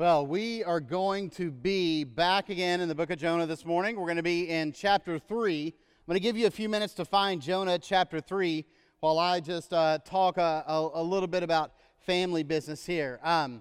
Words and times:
Well, 0.00 0.28
we 0.28 0.62
are 0.62 0.78
going 0.78 1.28
to 1.30 1.50
be 1.50 2.04
back 2.04 2.50
again 2.50 2.80
in 2.80 2.88
the 2.88 2.94
book 2.94 3.10
of 3.10 3.18
Jonah 3.18 3.46
this 3.46 3.64
morning. 3.64 3.96
We're 3.96 4.06
going 4.06 4.18
to 4.18 4.22
be 4.22 4.48
in 4.48 4.70
chapter 4.70 5.18
3. 5.18 5.66
I'm 5.66 6.06
going 6.06 6.14
to 6.14 6.20
give 6.20 6.36
you 6.36 6.46
a 6.46 6.52
few 6.52 6.68
minutes 6.68 6.94
to 6.94 7.04
find 7.04 7.42
Jonah 7.42 7.80
chapter 7.80 8.20
3 8.20 8.64
while 9.00 9.18
I 9.18 9.40
just 9.40 9.72
uh, 9.72 9.98
talk 10.04 10.36
a, 10.36 10.62
a, 10.68 10.90
a, 10.94 11.02
little 11.02 11.26
bit 11.26 11.42
about 11.42 11.72
family 12.06 12.44
business 12.44 12.86
here. 12.86 13.18
Um, 13.24 13.60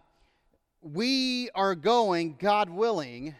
we 0.83 1.49
are 1.55 1.73
going, 1.73 2.35
God 2.37 2.69
willing, 2.69 3.33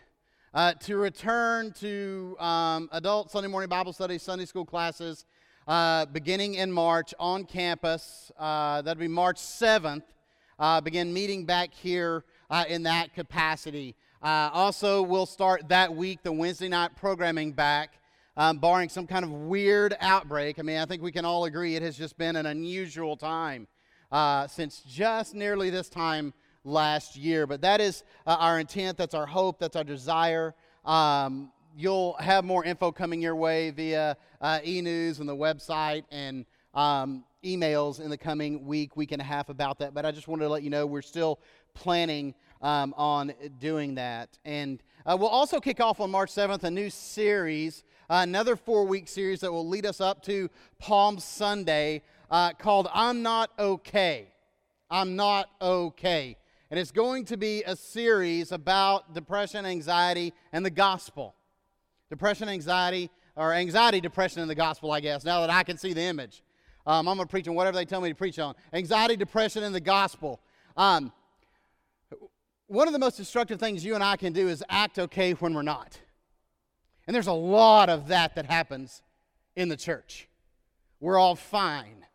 uh, 0.55 0.73
to 0.79 0.97
return 0.97 1.73
to 1.73 2.35
um, 2.39 2.89
adult 2.91 3.29
Sunday 3.29 3.47
morning 3.47 3.69
Bible 3.69 3.93
studies, 3.93 4.23
Sunday 4.23 4.45
school 4.45 4.65
classes, 4.65 5.27
uh, 5.67 6.07
beginning 6.07 6.55
in 6.55 6.71
March 6.71 7.13
on 7.19 7.45
campus. 7.45 8.31
Uh, 8.39 8.81
that'll 8.81 8.99
be 8.99 9.07
March 9.07 9.37
7th. 9.37 10.01
Uh, 10.57 10.81
begin 10.81 11.13
meeting 11.13 11.45
back 11.45 11.71
here 11.71 12.23
uh, 12.49 12.65
in 12.67 12.83
that 12.83 13.13
capacity. 13.13 13.95
Uh, 14.21 14.49
also, 14.51 15.01
we'll 15.01 15.25
start 15.25 15.69
that 15.69 15.95
week 15.95 16.23
the 16.23 16.31
Wednesday 16.31 16.67
night 16.67 16.95
programming 16.95 17.51
back, 17.51 17.99
um, 18.35 18.57
barring 18.57 18.89
some 18.89 19.05
kind 19.05 19.23
of 19.23 19.31
weird 19.31 19.95
outbreak. 19.99 20.59
I 20.59 20.63
mean, 20.63 20.77
I 20.77 20.85
think 20.85 21.01
we 21.01 21.11
can 21.11 21.25
all 21.25 21.45
agree 21.45 21.75
it 21.75 21.83
has 21.83 21.97
just 21.97 22.17
been 22.17 22.35
an 22.35 22.45
unusual 22.45 23.15
time 23.15 23.67
uh, 24.11 24.47
since 24.47 24.81
just 24.87 25.35
nearly 25.35 25.69
this 25.69 25.89
time 25.89 26.33
last 26.63 27.15
year. 27.15 27.45
But 27.47 27.61
that 27.61 27.79
is 27.79 28.03
uh, 28.25 28.37
our 28.39 28.59
intent, 28.59 28.97
that's 28.97 29.13
our 29.13 29.25
hope, 29.25 29.59
that's 29.59 29.75
our 29.75 29.83
desire. 29.83 30.55
Um, 30.85 31.51
you'll 31.75 32.13
have 32.13 32.43
more 32.43 32.65
info 32.65 32.91
coming 32.91 33.21
your 33.21 33.35
way 33.35 33.69
via 33.69 34.17
uh, 34.41 34.59
e 34.65 34.81
news 34.81 35.19
and 35.19 35.29
the 35.29 35.35
website 35.35 36.03
and 36.11 36.45
um, 36.73 37.23
emails 37.43 37.99
in 37.99 38.09
the 38.09 38.17
coming 38.17 38.65
week, 38.65 38.95
week 38.97 39.11
and 39.11 39.21
a 39.21 39.25
half 39.25 39.49
about 39.49 39.79
that. 39.79 39.93
But 39.93 40.05
I 40.05 40.11
just 40.11 40.27
wanted 40.27 40.43
to 40.43 40.49
let 40.49 40.63
you 40.63 40.69
know 40.69 40.85
we're 40.85 41.01
still 41.01 41.39
planning 41.79 42.33
um, 42.61 42.93
on 42.97 43.33
doing 43.59 43.95
that. 43.95 44.37
And 44.45 44.81
uh, 45.05 45.15
we'll 45.19 45.29
also 45.29 45.59
kick 45.59 45.79
off 45.79 45.99
on 45.99 46.11
March 46.11 46.31
7th 46.31 46.63
a 46.63 46.71
new 46.71 46.89
series, 46.89 47.83
uh, 48.09 48.21
another 48.23 48.55
four 48.55 48.85
week 48.85 49.07
series 49.07 49.41
that 49.41 49.51
will 49.51 49.67
lead 49.67 49.85
us 49.85 50.01
up 50.01 50.23
to 50.23 50.49
Palm 50.79 51.19
Sunday 51.19 52.01
uh, 52.31 52.53
called 52.53 52.89
I'm 52.93 53.21
Not 53.21 53.51
Okay. 53.59 54.27
I'm 54.89 55.15
Not 55.15 55.49
Okay. 55.61 56.37
And 56.69 56.79
it's 56.79 56.91
going 56.91 57.25
to 57.25 57.37
be 57.37 57.63
a 57.63 57.75
series 57.75 58.51
about 58.51 59.13
depression, 59.13 59.65
anxiety, 59.65 60.33
and 60.51 60.65
the 60.65 60.69
gospel. 60.69 61.35
Depression, 62.09 62.49
anxiety, 62.49 63.09
or 63.35 63.53
anxiety, 63.53 64.01
depression, 64.01 64.41
and 64.41 64.49
the 64.49 64.55
gospel, 64.55 64.91
I 64.91 64.99
guess, 64.99 65.23
now 65.23 65.41
that 65.41 65.49
I 65.49 65.63
can 65.63 65.77
see 65.77 65.93
the 65.93 66.01
image. 66.01 66.43
Um, 66.85 67.07
I'm 67.07 67.17
going 67.17 67.27
to 67.27 67.31
preach 67.31 67.47
on 67.47 67.55
whatever 67.55 67.77
they 67.77 67.85
tell 67.85 68.01
me 68.01 68.09
to 68.09 68.15
preach 68.15 68.39
on. 68.39 68.55
Anxiety, 68.73 69.15
depression, 69.15 69.63
and 69.63 69.75
the 69.75 69.81
gospel. 69.81 70.41
Um, 70.75 71.11
one 72.67 72.87
of 72.87 72.93
the 72.93 72.99
most 72.99 73.17
destructive 73.17 73.59
things 73.59 73.83
you 73.83 73.95
and 73.95 74.03
I 74.03 74.17
can 74.17 74.33
do 74.33 74.47
is 74.47 74.63
act 74.69 74.99
okay 74.99 75.31
when 75.33 75.53
we're 75.53 75.61
not. 75.61 75.99
And 77.05 77.15
there's 77.15 77.27
a 77.27 77.33
lot 77.33 77.89
of 77.89 78.09
that 78.09 78.35
that 78.35 78.45
happens 78.45 79.01
in 79.55 79.69
the 79.69 79.77
church. 79.77 80.27
We're 80.99 81.17
all 81.17 81.35
fine. 81.35 82.05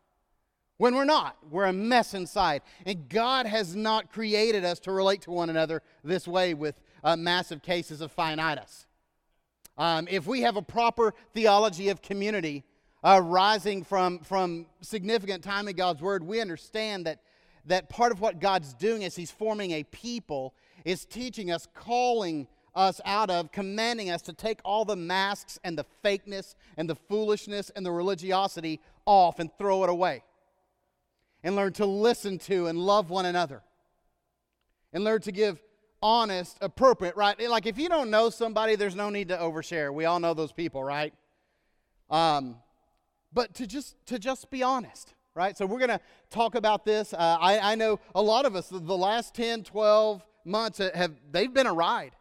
When 0.77 0.95
we're 0.95 1.05
not, 1.05 1.37
we're 1.49 1.65
a 1.65 1.73
mess 1.73 2.13
inside. 2.13 2.61
And 2.85 3.09
God 3.09 3.45
has 3.45 3.75
not 3.75 4.11
created 4.11 4.63
us 4.65 4.79
to 4.81 4.91
relate 4.91 5.21
to 5.23 5.31
one 5.31 5.49
another 5.49 5.81
this 6.03 6.27
way 6.27 6.53
with 6.53 6.79
uh, 7.03 7.15
massive 7.15 7.61
cases 7.61 8.01
of 8.01 8.15
fineitis. 8.15 8.85
Um, 9.77 10.07
if 10.09 10.27
we 10.27 10.41
have 10.41 10.55
a 10.55 10.61
proper 10.61 11.13
theology 11.33 11.89
of 11.89 12.01
community 12.01 12.63
uh, 13.03 13.21
from, 13.85 14.19
from 14.19 14.67
significant 14.81 15.43
time 15.43 15.67
in 15.67 15.75
God's 15.75 16.01
Word, 16.01 16.23
we 16.23 16.39
understand 16.39 17.05
that 17.07 17.19
that 17.65 17.89
part 17.89 18.11
of 18.11 18.19
what 18.19 18.39
God's 18.39 18.73
doing 18.73 19.03
as 19.03 19.15
He's 19.15 19.31
forming 19.31 19.71
a 19.71 19.83
people 19.83 20.53
is 20.85 21.05
teaching 21.05 21.51
us, 21.51 21.67
calling 21.73 22.47
us 22.75 22.99
out 23.05 23.29
of, 23.29 23.51
commanding 23.51 24.09
us 24.09 24.21
to 24.23 24.33
take 24.33 24.59
all 24.65 24.85
the 24.85 24.95
masks 24.95 25.59
and 25.63 25.77
the 25.77 25.85
fakeness 26.03 26.55
and 26.77 26.89
the 26.89 26.95
foolishness 26.95 27.71
and 27.75 27.85
the 27.85 27.91
religiosity 27.91 28.79
off 29.05 29.39
and 29.39 29.49
throw 29.57 29.83
it 29.83 29.89
away. 29.89 30.23
And 31.43 31.55
learn 31.55 31.73
to 31.73 31.85
listen 31.85 32.39
to 32.39 32.67
and 32.67 32.79
love 32.79 33.09
one 33.09 33.25
another. 33.25 33.61
And 34.93 35.03
learn 35.03 35.21
to 35.21 35.31
give 35.31 35.61
honest, 36.01 36.57
appropriate, 36.61 37.15
right? 37.15 37.39
Like 37.49 37.65
if 37.65 37.77
you 37.77 37.89
don't 37.89 38.09
know 38.09 38.29
somebody, 38.29 38.75
there's 38.75 38.95
no 38.95 39.09
need 39.09 39.29
to 39.29 39.37
overshare. 39.37 39.93
We 39.93 40.05
all 40.05 40.19
know 40.19 40.33
those 40.33 40.51
people, 40.51 40.83
right? 40.83 41.13
Um, 42.09 42.57
but 43.31 43.55
to 43.55 43.67
just 43.67 43.95
to 44.07 44.19
just 44.19 44.49
be 44.51 44.61
honest 44.63 45.13
right? 45.35 45.57
So 45.57 45.65
we're 45.65 45.79
going 45.79 45.89
to 45.89 45.99
talk 46.29 46.55
about 46.55 46.85
this. 46.85 47.13
Uh, 47.13 47.37
I, 47.39 47.71
I, 47.71 47.75
know 47.75 47.99
a 48.13 48.21
lot 48.21 48.45
of 48.45 48.55
us, 48.55 48.67
the 48.69 48.77
last 48.97 49.33
10, 49.33 49.63
12 49.63 50.23
months 50.45 50.79
have, 50.93 51.13
they've 51.31 51.53
been 51.53 51.65
a 51.65 51.73
ride. 51.73 52.11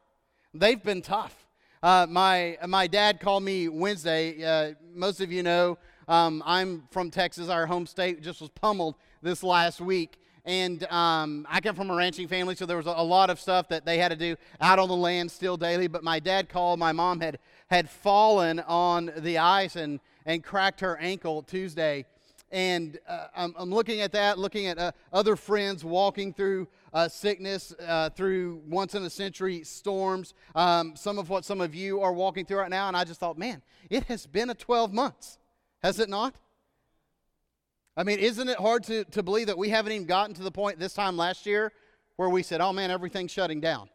They've 0.55 0.83
been 0.83 1.03
tough. 1.03 1.47
Uh, 1.83 2.07
my, 2.09 2.57
my 2.67 2.87
dad 2.87 3.21
called 3.21 3.43
me 3.43 3.69
Wednesday. 3.69 4.43
Uh, 4.43 4.75
most 4.95 5.21
of 5.21 5.31
you 5.31 5.43
know 5.43 5.79
um, 6.09 6.43
I'm 6.47 6.85
from 6.91 7.11
Texas. 7.11 7.49
Our 7.49 7.67
home 7.67 7.87
state 7.87 8.23
just 8.23 8.41
was 8.41 8.51
pummeled 8.51 8.95
this 9.21 9.43
last 9.43 9.81
week. 9.81 10.19
And 10.45 10.83
um, 10.91 11.47
I 11.49 11.61
come 11.61 11.77
from 11.77 11.91
a 11.91 11.95
ranching 11.95 12.27
family, 12.27 12.57
so 12.57 12.67
there 12.67 12.77
was 12.77 12.87
a, 12.87 12.95
a 12.97 13.05
lot 13.05 13.31
of 13.31 13.39
stuff 13.39 13.69
that 13.69 13.85
they 13.85 13.99
had 13.99 14.09
to 14.09 14.17
do 14.17 14.35
out 14.61 14.81
on 14.81 14.89
the 14.89 14.97
land 14.97 15.31
still 15.31 15.57
daily. 15.57 15.87
But 15.87 16.03
my 16.03 16.19
dad 16.19 16.49
called. 16.49 16.81
My 16.81 16.93
mom 16.93 17.21
had, 17.21 17.39
had 17.71 17.89
fallen 17.89 18.59
on 18.61 19.13
the 19.19 19.39
ice 19.39 19.77
and, 19.77 20.01
and 20.27 20.43
cracked 20.43 20.81
her 20.81 20.97
ankle 20.97 21.43
Tuesday 21.43 22.07
and 22.53 22.99
uh, 23.09 23.29
I'm, 23.35 23.55
I'm, 23.57 23.71
looking 23.71 24.03
at 24.03 24.13
that, 24.13 24.39
looking 24.39 24.67
at 24.67 24.79
uh, 24.79 24.93
other 25.13 25.37
friends 25.37 25.83
walking 25.85 26.35
through 26.35 26.69
uh, 26.93 27.09
sickness, 27.09 27.75
uh, 27.87 28.11
through 28.11 28.61
once 28.69 28.95
in 28.95 29.03
a 29.03 29.11
century 29.11 29.65
storms, 29.65 30.35
um, 30.55 30.95
some 30.95 31.19
of 31.19 31.31
what 31.31 31.47
some 31.47 31.63
of 31.63 31.75
you 31.75 32.03
are 32.03 32.13
walking 32.13 32.45
through 32.45 32.59
right 32.59 32.71
now. 32.71 32.89
And 32.89 32.97
I 32.97 33.05
just 33.05 33.19
thought, 33.19 33.39
man, 33.39 33.63
it 33.89 34.05
has 34.05 34.27
been 34.27 34.51
a 34.51 34.55
12 34.55 34.93
months, 34.93 35.39
has 35.83 35.99
it 35.99 36.11
not? 36.11 36.35
I 37.97 38.05
mean, 38.05 38.19
isn't 38.19 38.49
it 38.49 38.59
hard 38.59 38.85
to, 38.85 39.05
to 39.05 39.23
believe 39.23 39.47
that 39.47 39.59
we 39.59 39.71
haven't 39.71 39.93
even 39.93 40.07
gotten 40.07 40.35
to 40.37 40.43
the 40.43 40.51
point 40.51 40.79
this 40.79 40.95
time 40.95 41.17
last 41.17 41.47
year 41.47 41.73
where 42.17 42.29
we 42.29 42.43
said, 42.43 42.61
oh 42.61 42.73
man, 42.73 42.91
everything's 42.91 43.31
shutting 43.31 43.61
down? 43.61 43.89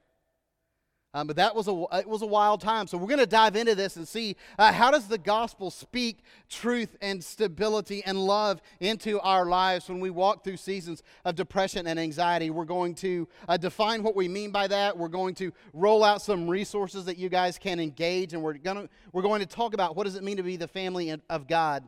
Um, 1.13 1.25
but 1.25 1.37
that 1.37 1.55
was 1.55 1.67
a 1.67 1.85
it 1.93 2.07
was 2.07 2.21
a 2.21 2.27
wild 2.27 2.61
time. 2.61 2.85
So 2.85 2.97
we're 2.97 3.07
going 3.07 3.19
to 3.19 3.25
dive 3.25 3.55
into 3.55 3.75
this 3.75 3.95
and 3.95 4.07
see 4.07 4.35
uh, 4.59 4.71
how 4.71 4.91
does 4.91 5.07
the 5.07 5.17
gospel 5.17 5.71
speak 5.71 6.19
truth 6.49 6.95
and 7.01 7.23
stability 7.23 8.03
and 8.05 8.19
love 8.19 8.61
into 8.79 9.19
our 9.21 9.45
lives 9.45 9.89
when 9.89 9.99
we 9.99 10.09
walk 10.09 10.43
through 10.43 10.57
seasons 10.57 11.03
of 11.23 11.35
depression 11.35 11.87
and 11.87 11.97
anxiety. 11.97 12.49
We're 12.49 12.65
going 12.65 12.93
to 12.95 13.27
uh, 13.47 13.57
define 13.57 14.03
what 14.03 14.15
we 14.15 14.27
mean 14.27 14.51
by 14.51 14.67
that. 14.67 14.97
We're 14.97 15.07
going 15.07 15.33
to 15.35 15.53
roll 15.73 16.03
out 16.03 16.21
some 16.21 16.47
resources 16.47 17.05
that 17.05 17.17
you 17.17 17.29
guys 17.29 17.57
can 17.57 17.79
engage, 17.79 18.33
and 18.33 18.43
we're 18.43 18.53
going 18.53 18.87
to 18.87 18.89
we're 19.13 19.23
going 19.23 19.39
to 19.39 19.47
talk 19.47 19.73
about 19.73 19.95
what 19.95 20.03
does 20.03 20.15
it 20.15 20.23
mean 20.23 20.37
to 20.37 20.43
be 20.43 20.57
the 20.57 20.67
family 20.67 21.15
of 21.29 21.47
God 21.47 21.87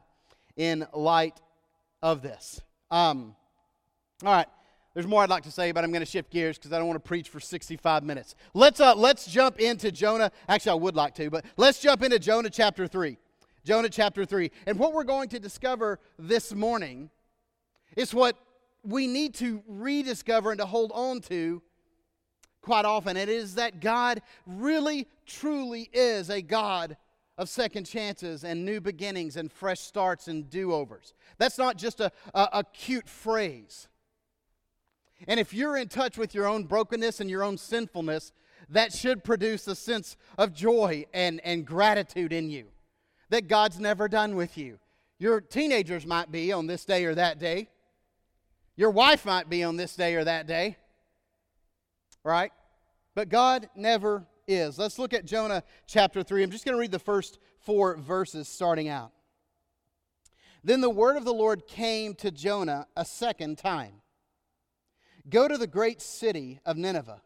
in 0.56 0.88
light 0.94 1.40
of 2.02 2.22
this. 2.22 2.62
Um, 2.90 3.36
all 4.24 4.34
right. 4.34 4.48
There's 4.94 5.08
more 5.08 5.22
I'd 5.22 5.30
like 5.30 5.44
to 5.44 5.52
say, 5.52 5.72
but 5.72 5.84
I'm 5.84 5.92
going 5.92 6.02
to 6.02 6.06
shift 6.06 6.32
gears 6.32 6.58
because 6.58 6.74
I 6.74 6.78
don't 6.78 6.88
want 6.88 7.02
to 7.02 7.08
preach 7.08 7.30
for 7.30 7.40
65 7.40 8.04
minutes. 8.04 8.36
Let's, 8.54 8.80
uh, 8.80 8.96
let's 8.96 9.28
jump 9.28 9.60
into 9.60 9.92
Jonah. 9.92 10.32
Actually, 10.48 10.72
I 10.72 10.76
would 10.76 10.96
like 10.96 11.14
to, 11.16 11.30
but 11.30 11.46
let's 11.58 11.80
jump 11.80 12.04
into 12.04 12.18
Jonah 12.18 12.50
chapter 12.50 12.88
3. 12.88 13.18
Jonah 13.64 13.90
chapter 13.90 14.26
3. 14.26 14.52
And 14.66 14.80
what 14.80 14.94
we're 14.94 15.04
going 15.04 15.30
to 15.30 15.40
discover 15.40 16.00
this 16.18 16.54
morning 16.54 17.12
is 17.96 18.14
what 18.14 18.36
we 18.84 19.06
need 19.06 19.36
to 19.36 19.62
rediscover 19.68 20.52
and 20.52 20.60
to 20.60 20.66
hold 20.66 20.92
on 20.94 21.22
to 21.22 21.62
quite 22.62 22.86
often. 22.86 23.18
And 23.18 23.30
it 23.30 23.30
is 23.30 23.56
that 23.56 23.80
God 23.82 24.22
really, 24.46 25.08
truly 25.26 25.90
is 25.94 26.30
a 26.30 26.42
God 26.42 26.98
of 27.38 27.48
second 27.48 27.86
chances 27.86 28.44
and 28.44 28.66
new 28.66 28.82
beginnings 28.82 29.38
and 29.38 29.52
fresh 29.52 29.80
starts 29.80 30.28
and 30.28 30.50
do 30.50 30.74
overs. 30.74 31.14
That's 31.38 31.58
not 31.58 31.78
just 31.78 32.00
a, 32.00 32.12
a, 32.34 32.50
a 32.54 32.64
cute 32.64 33.08
phrase. 33.08 33.88
And 35.28 35.40
if 35.40 35.54
you're 35.54 35.78
in 35.78 35.88
touch 35.88 36.18
with 36.18 36.34
your 36.34 36.48
own 36.48 36.64
brokenness 36.64 37.20
and 37.20 37.30
your 37.30 37.44
own 37.44 37.58
sinfulness, 37.58 38.32
that 38.70 38.94
should 38.94 39.24
produce 39.24 39.68
a 39.68 39.76
sense 39.76 40.16
of 40.38 40.54
joy 40.54 41.06
and, 41.14 41.42
and 41.44 41.66
gratitude 41.66 42.32
in 42.32 42.50
you 42.50 42.68
that 43.30 43.48
God's 43.48 43.80
never 43.80 44.08
done 44.08 44.36
with 44.36 44.58
you. 44.58 44.80
Your 45.18 45.42
teenagers 45.42 46.06
might 46.06 46.32
be 46.32 46.52
on 46.52 46.68
this 46.68 46.86
day 46.86 47.06
or 47.06 47.16
that 47.16 47.40
day. 47.40 47.70
Your 48.76 48.90
wife 48.90 49.26
might 49.26 49.50
be 49.50 49.64
on 49.64 49.76
this 49.76 49.96
day 49.96 50.16
or 50.16 50.24
that 50.24 50.48
day. 50.48 50.78
Right? 52.24 52.52
But 53.16 53.30
God 53.30 53.70
never 53.76 54.26
is. 54.48 54.78
Let's 54.78 54.98
look 54.98 55.14
at 55.14 55.26
Jonah 55.26 55.64
chapter 55.88 56.24
3. 56.24 56.44
I'm 56.44 56.52
just 56.52 56.66
going 56.66 56.76
to 56.76 56.80
read 56.80 56.92
the 56.92 57.00
first 57.00 57.40
four 57.60 57.98
verses 57.98 58.48
starting 58.48 58.88
out. 58.88 59.12
Then 60.64 60.82
the 60.82 60.90
word 60.90 61.18
of 61.18 61.26
the 61.26 61.34
Lord 61.34 61.68
came 61.68 62.16
to 62.16 62.32
Jonah 62.32 62.88
a 62.96 63.06
second 63.06 63.58
time 63.58 63.99
Go 65.30 65.48
to 65.48 65.58
the 65.58 65.68
great 65.68 66.02
city 66.02 66.60
of 66.66 66.78
Nineveh 66.78 67.22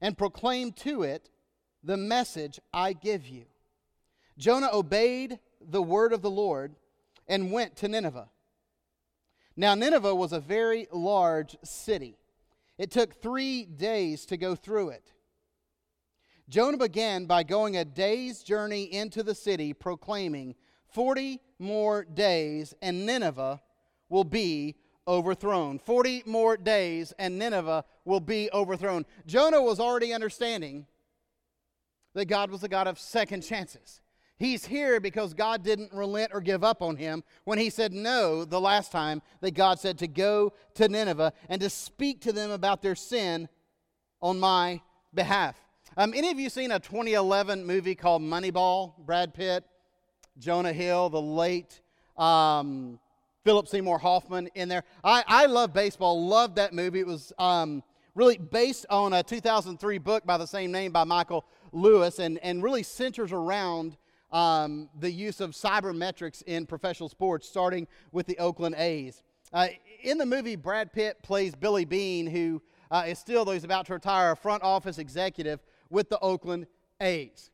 and 0.00 0.16
proclaim 0.16 0.72
to 0.72 1.02
it 1.02 1.28
the 1.82 1.96
message 1.96 2.60
I 2.72 2.92
give 2.92 3.26
you. 3.26 3.46
Jonah 4.38 4.70
obeyed 4.72 5.38
the 5.60 5.82
word 5.82 6.12
of 6.12 6.22
the 6.22 6.30
Lord 6.30 6.76
and 7.26 7.52
went 7.52 7.76
to 7.76 7.88
Nineveh. 7.88 8.28
Now, 9.56 9.74
Nineveh 9.74 10.14
was 10.14 10.32
a 10.32 10.40
very 10.40 10.86
large 10.92 11.56
city. 11.64 12.16
It 12.78 12.92
took 12.92 13.20
three 13.20 13.64
days 13.64 14.24
to 14.26 14.36
go 14.36 14.54
through 14.54 14.90
it. 14.90 15.12
Jonah 16.48 16.78
began 16.78 17.26
by 17.26 17.42
going 17.42 17.76
a 17.76 17.84
day's 17.84 18.42
journey 18.42 18.84
into 18.84 19.22
the 19.22 19.34
city, 19.34 19.72
proclaiming, 19.72 20.54
40 20.86 21.40
more 21.58 22.04
days, 22.04 22.72
and 22.80 23.04
Nineveh 23.04 23.60
will 24.08 24.24
be 24.24 24.76
overthrown. 25.08 25.78
40 25.78 26.24
more 26.26 26.56
days, 26.56 27.12
and 27.18 27.38
Nineveh 27.38 27.84
will 28.04 28.20
be 28.20 28.50
overthrown. 28.52 29.06
Jonah 29.26 29.62
was 29.62 29.80
already 29.80 30.12
understanding 30.12 30.86
that 32.14 32.26
God 32.26 32.50
was 32.50 32.62
a 32.62 32.68
God 32.68 32.86
of 32.86 32.98
second 32.98 33.40
chances. 33.42 34.00
He's 34.38 34.66
here 34.66 35.00
because 35.00 35.34
God 35.34 35.64
didn't 35.64 35.92
relent 35.92 36.30
or 36.32 36.40
give 36.40 36.62
up 36.62 36.80
on 36.80 36.96
him 36.96 37.24
when 37.44 37.58
he 37.58 37.70
said 37.70 37.92
no 37.92 38.44
the 38.44 38.60
last 38.60 38.92
time 38.92 39.20
that 39.40 39.54
God 39.54 39.80
said 39.80 39.98
to 39.98 40.06
go 40.06 40.52
to 40.74 40.88
Nineveh 40.88 41.32
and 41.48 41.60
to 41.60 41.68
speak 41.68 42.20
to 42.20 42.32
them 42.32 42.52
about 42.52 42.80
their 42.80 42.94
sin 42.94 43.48
on 44.22 44.38
my 44.38 44.80
behalf. 45.12 45.56
Um, 45.96 46.12
any 46.14 46.30
of 46.30 46.38
you 46.38 46.50
seen 46.50 46.70
a 46.70 46.78
2011 46.78 47.66
movie 47.66 47.96
called 47.96 48.22
Moneyball? 48.22 48.92
Brad 49.04 49.34
Pitt, 49.34 49.64
Jonah 50.38 50.72
Hill, 50.72 51.08
the 51.08 51.20
late 51.20 51.80
um, 52.16 53.00
Philip 53.48 53.66
Seymour 53.66 53.98
Hoffman 53.98 54.50
in 54.54 54.68
there. 54.68 54.84
I, 55.02 55.24
I 55.26 55.46
love 55.46 55.72
baseball, 55.72 56.26
loved 56.26 56.56
that 56.56 56.74
movie. 56.74 57.00
It 57.00 57.06
was 57.06 57.32
um, 57.38 57.82
really 58.14 58.36
based 58.36 58.84
on 58.90 59.14
a 59.14 59.22
2003 59.22 59.96
book 59.96 60.26
by 60.26 60.36
the 60.36 60.44
same 60.46 60.70
name 60.70 60.92
by 60.92 61.04
Michael 61.04 61.46
Lewis 61.72 62.18
and, 62.18 62.38
and 62.42 62.62
really 62.62 62.82
centers 62.82 63.32
around 63.32 63.96
um, 64.32 64.90
the 65.00 65.10
use 65.10 65.40
of 65.40 65.52
sabermetrics 65.52 66.42
in 66.42 66.66
professional 66.66 67.08
sports, 67.08 67.48
starting 67.48 67.88
with 68.12 68.26
the 68.26 68.36
Oakland 68.36 68.74
A's. 68.76 69.22
Uh, 69.50 69.68
in 70.02 70.18
the 70.18 70.26
movie, 70.26 70.54
Brad 70.54 70.92
Pitt 70.92 71.22
plays 71.22 71.54
Billy 71.54 71.86
Beane, 71.86 72.26
who 72.26 72.60
uh, 72.90 73.04
is 73.06 73.18
still, 73.18 73.46
though 73.46 73.52
he's 73.52 73.64
about 73.64 73.86
to 73.86 73.94
retire, 73.94 74.32
a 74.32 74.36
front 74.36 74.62
office 74.62 74.98
executive 74.98 75.60
with 75.88 76.10
the 76.10 76.18
Oakland 76.18 76.66
A's. 77.00 77.50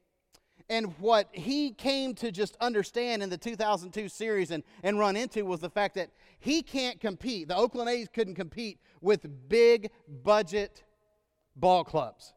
And 0.71 0.95
what 0.99 1.29
he 1.33 1.73
came 1.73 2.15
to 2.15 2.33
just 2.33 2.57
understand 2.61 3.23
in 3.23 3.29
the 3.29 3.37
2002 3.37 4.09
series 4.09 4.51
and, 4.51 4.63
and 4.83 4.99
run 4.99 5.15
into 5.15 5.45
was 5.45 5.61
the 5.61 5.69
fact 5.69 5.95
that 5.97 6.11
he 6.41 6.63
can't 6.63 6.99
compete. 7.01 7.49
The 7.49 7.57
Oakland 7.57 7.91
A's 7.91 8.09
couldn't 8.09 8.35
compete 8.35 8.79
with 9.03 9.27
big 9.49 9.91
budget 10.23 10.83
ball 11.55 11.85
clubs. 11.85 12.33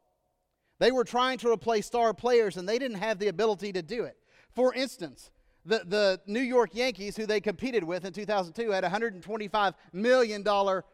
They 0.79 0.91
were 0.91 1.05
trying 1.05 1.37
to 1.39 1.51
replace 1.51 1.87
star 1.87 2.13
players 2.13 2.57
and 2.57 2.67
they 2.67 2.77
didn't 2.77 2.97
have 2.97 3.17
the 3.17 3.29
ability 3.29 3.71
to 3.73 3.81
do 3.81 4.03
it. 4.03 4.17
For 4.53 4.73
instance, 4.73 5.31
the, 5.65 5.83
the 5.85 6.21
New 6.27 6.41
York 6.41 6.71
Yankees, 6.73 7.15
who 7.15 7.25
they 7.25 7.41
competed 7.41 7.83
with 7.83 8.05
in 8.05 8.13
2002, 8.13 8.71
had 8.71 8.83
a 8.83 8.89
$125 8.89 9.73
million 9.93 10.43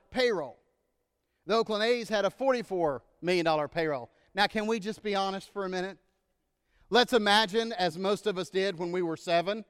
payroll. 0.10 0.60
The 1.46 1.56
Oakland 1.56 1.84
A's 1.84 2.10
had 2.10 2.26
a 2.26 2.30
$44 2.30 3.02
million 3.22 3.68
payroll. 3.70 4.10
Now, 4.34 4.48
can 4.48 4.66
we 4.66 4.80
just 4.80 5.04
be 5.04 5.16
honest 5.16 5.52
for 5.52 5.66
a 5.66 5.70
minute? 5.70 5.98
Let's 6.94 7.14
imagine, 7.14 7.74
as 7.74 7.98
most 7.98 8.28
of 8.28 8.38
us 8.38 8.52
did 8.52 8.78
when 8.78 8.92
we 8.92 9.02
were 9.02 9.18
seven, 9.18 9.66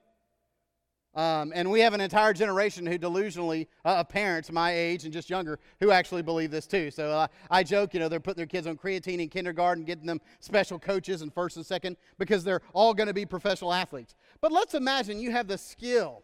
um, 1.15 1.53
and 1.55 1.71
we 1.71 1.79
have 1.79 1.93
an 1.93 2.01
entire 2.01 2.33
generation 2.33 2.85
who 2.85 2.99
delusionally, 2.99 3.67
uh, 3.85 4.03
parents 4.03 4.51
my 4.51 4.73
age 4.73 5.05
and 5.05 5.13
just 5.13 5.29
younger, 5.29 5.57
who 5.79 5.91
actually 5.91 6.21
believe 6.21 6.51
this 6.51 6.67
too. 6.67 6.91
So 6.91 7.11
uh, 7.11 7.27
I 7.49 7.63
joke, 7.63 7.93
you 7.93 8.01
know, 8.01 8.09
they're 8.09 8.19
putting 8.19 8.41
their 8.41 8.45
kids 8.45 8.67
on 8.67 8.75
creatine 8.75 9.21
in 9.21 9.29
kindergarten, 9.29 9.85
getting 9.85 10.05
them 10.05 10.19
special 10.41 10.77
coaches 10.77 11.21
in 11.21 11.29
first 11.29 11.55
and 11.55 11.65
second 11.65 11.95
because 12.17 12.43
they're 12.43 12.61
all 12.73 12.93
going 12.93 13.07
to 13.07 13.13
be 13.13 13.25
professional 13.25 13.71
athletes. 13.71 14.15
But 14.41 14.51
let's 14.51 14.73
imagine 14.73 15.17
you 15.17 15.31
have 15.31 15.47
the 15.47 15.57
skill 15.57 16.23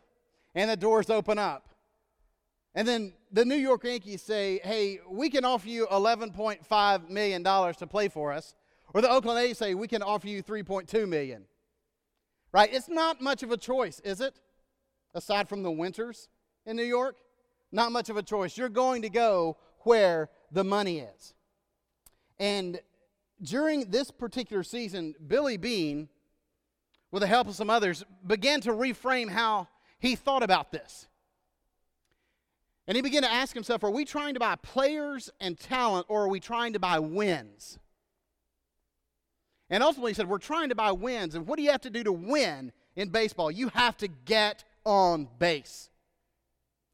and 0.54 0.70
the 0.70 0.76
doors 0.76 1.10
open 1.10 1.40
up. 1.40 1.70
And 2.76 2.86
then 2.86 3.14
the 3.32 3.46
New 3.46 3.56
York 3.56 3.86
Yankees 3.86 4.22
say, 4.22 4.60
hey, 4.66 5.00
we 5.10 5.30
can 5.30 5.46
offer 5.46 5.70
you 5.70 5.88
$11.5 5.88 7.10
million 7.10 7.42
to 7.42 7.88
play 7.88 8.10
for 8.10 8.34
us. 8.34 8.54
Or 8.94 9.02
the 9.02 9.10
Oakland 9.10 9.40
A's 9.40 9.58
say, 9.58 9.74
we 9.76 9.88
can 9.88 10.02
offer 10.02 10.28
you 10.28 10.42
$3.2 10.42 11.08
million. 11.08 11.46
Right? 12.52 12.74
It's 12.74 12.90
not 12.90 13.22
much 13.22 13.44
of 13.44 13.52
a 13.52 13.58
choice, 13.58 14.00
is 14.00 14.22
it? 14.22 14.40
aside 15.14 15.50
from 15.50 15.64
the 15.64 15.72
winters 15.72 16.30
in 16.66 16.76
New 16.76 16.84
York? 16.84 17.16
Not 17.72 17.92
much 17.92 18.10
of 18.10 18.18
a 18.18 18.24
choice. 18.24 18.58
You're 18.58 18.70
going 18.70 19.02
to 19.04 19.10
go 19.10 19.58
where 19.80 20.30
the 20.52 20.64
money 20.64 21.00
is. 21.00 21.34
And 22.40 22.80
during 23.42 23.92
this 23.92 24.12
particular 24.12 24.64
season, 24.64 25.16
Billy 25.28 25.58
Beane, 25.58 26.10
with 27.12 27.22
the 27.22 27.28
help 27.28 27.48
of 27.48 27.56
some 27.56 27.70
others, 27.70 28.04
began 28.26 28.62
to 28.62 28.72
reframe 28.72 29.30
how 29.30 29.68
he 30.00 30.16
thought 30.16 30.44
about 30.44 30.72
this. 30.72 31.08
And 32.88 32.96
he 32.96 33.02
began 33.04 33.22
to 33.22 33.32
ask 33.32 33.54
himself 33.54 33.84
are 33.84 33.92
we 33.92 34.04
trying 34.04 34.34
to 34.34 34.40
buy 34.40 34.56
players 34.56 35.30
and 35.40 35.60
talent, 35.60 36.08
or 36.10 36.24
are 36.24 36.30
we 36.30 36.40
trying 36.40 36.74
to 36.74 36.80
buy 36.80 36.98
wins? 36.98 37.78
And 39.70 39.84
ultimately, 39.84 40.12
he 40.12 40.16
said, 40.16 40.28
We're 40.28 40.38
trying 40.40 40.70
to 40.70 40.76
buy 40.76 40.92
wins. 40.92 41.36
And 41.36 41.46
what 41.46 41.58
do 41.58 41.64
you 41.64 41.72
have 41.72 41.82
to 41.82 41.90
do 41.90 42.04
to 42.04 42.12
win 42.12 42.72
in 42.96 43.10
baseball? 43.10 43.52
You 43.52 43.70
have 43.70 43.98
to 43.98 44.08
get 44.08 44.64
on 44.86 45.28
base. 45.38 45.90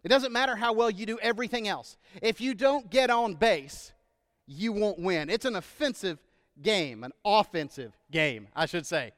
It 0.04 0.10
doesn't 0.10 0.32
matter 0.32 0.56
how 0.56 0.74
well 0.74 0.92
you 0.92 1.06
do 1.06 1.18
everything 1.20 1.68
else. 1.68 1.98
If 2.22 2.40
you 2.40 2.54
don't 2.54 2.90
get 2.92 3.10
on 3.10 3.34
base, 3.34 3.92
you 4.46 4.72
won't 4.72 5.00
win. 5.00 5.30
It's 5.30 5.46
an 5.46 5.56
offensive 5.56 6.20
game, 6.62 7.04
an 7.04 7.12
offensive 7.24 7.98
game, 8.12 8.48
I 8.56 8.66
should 8.68 8.86
say. 8.86 9.14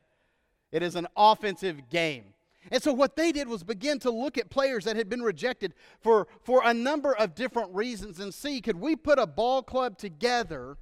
It 0.72 0.84
is 0.84 0.96
an 0.96 1.08
offensive 1.16 1.90
game. 1.90 2.34
And 2.72 2.82
so 2.82 2.94
what 2.94 3.16
they 3.16 3.32
did 3.32 3.48
was 3.48 3.64
begin 3.64 4.00
to 4.00 4.12
look 4.12 4.38
at 4.38 4.50
players 4.50 4.86
that 4.86 4.96
had 4.96 5.10
been 5.10 5.22
rejected 5.22 5.74
for, 6.02 6.28
for 6.42 6.62
a 6.66 6.74
number 6.74 7.16
of 7.16 7.36
different 7.36 7.74
reasons 7.74 8.20
and 8.20 8.34
see 8.34 8.62
could 8.62 8.80
we 8.80 8.96
put 8.96 9.20
a 9.20 9.28
ball 9.28 9.64
club 9.64 9.98
together 9.98 10.78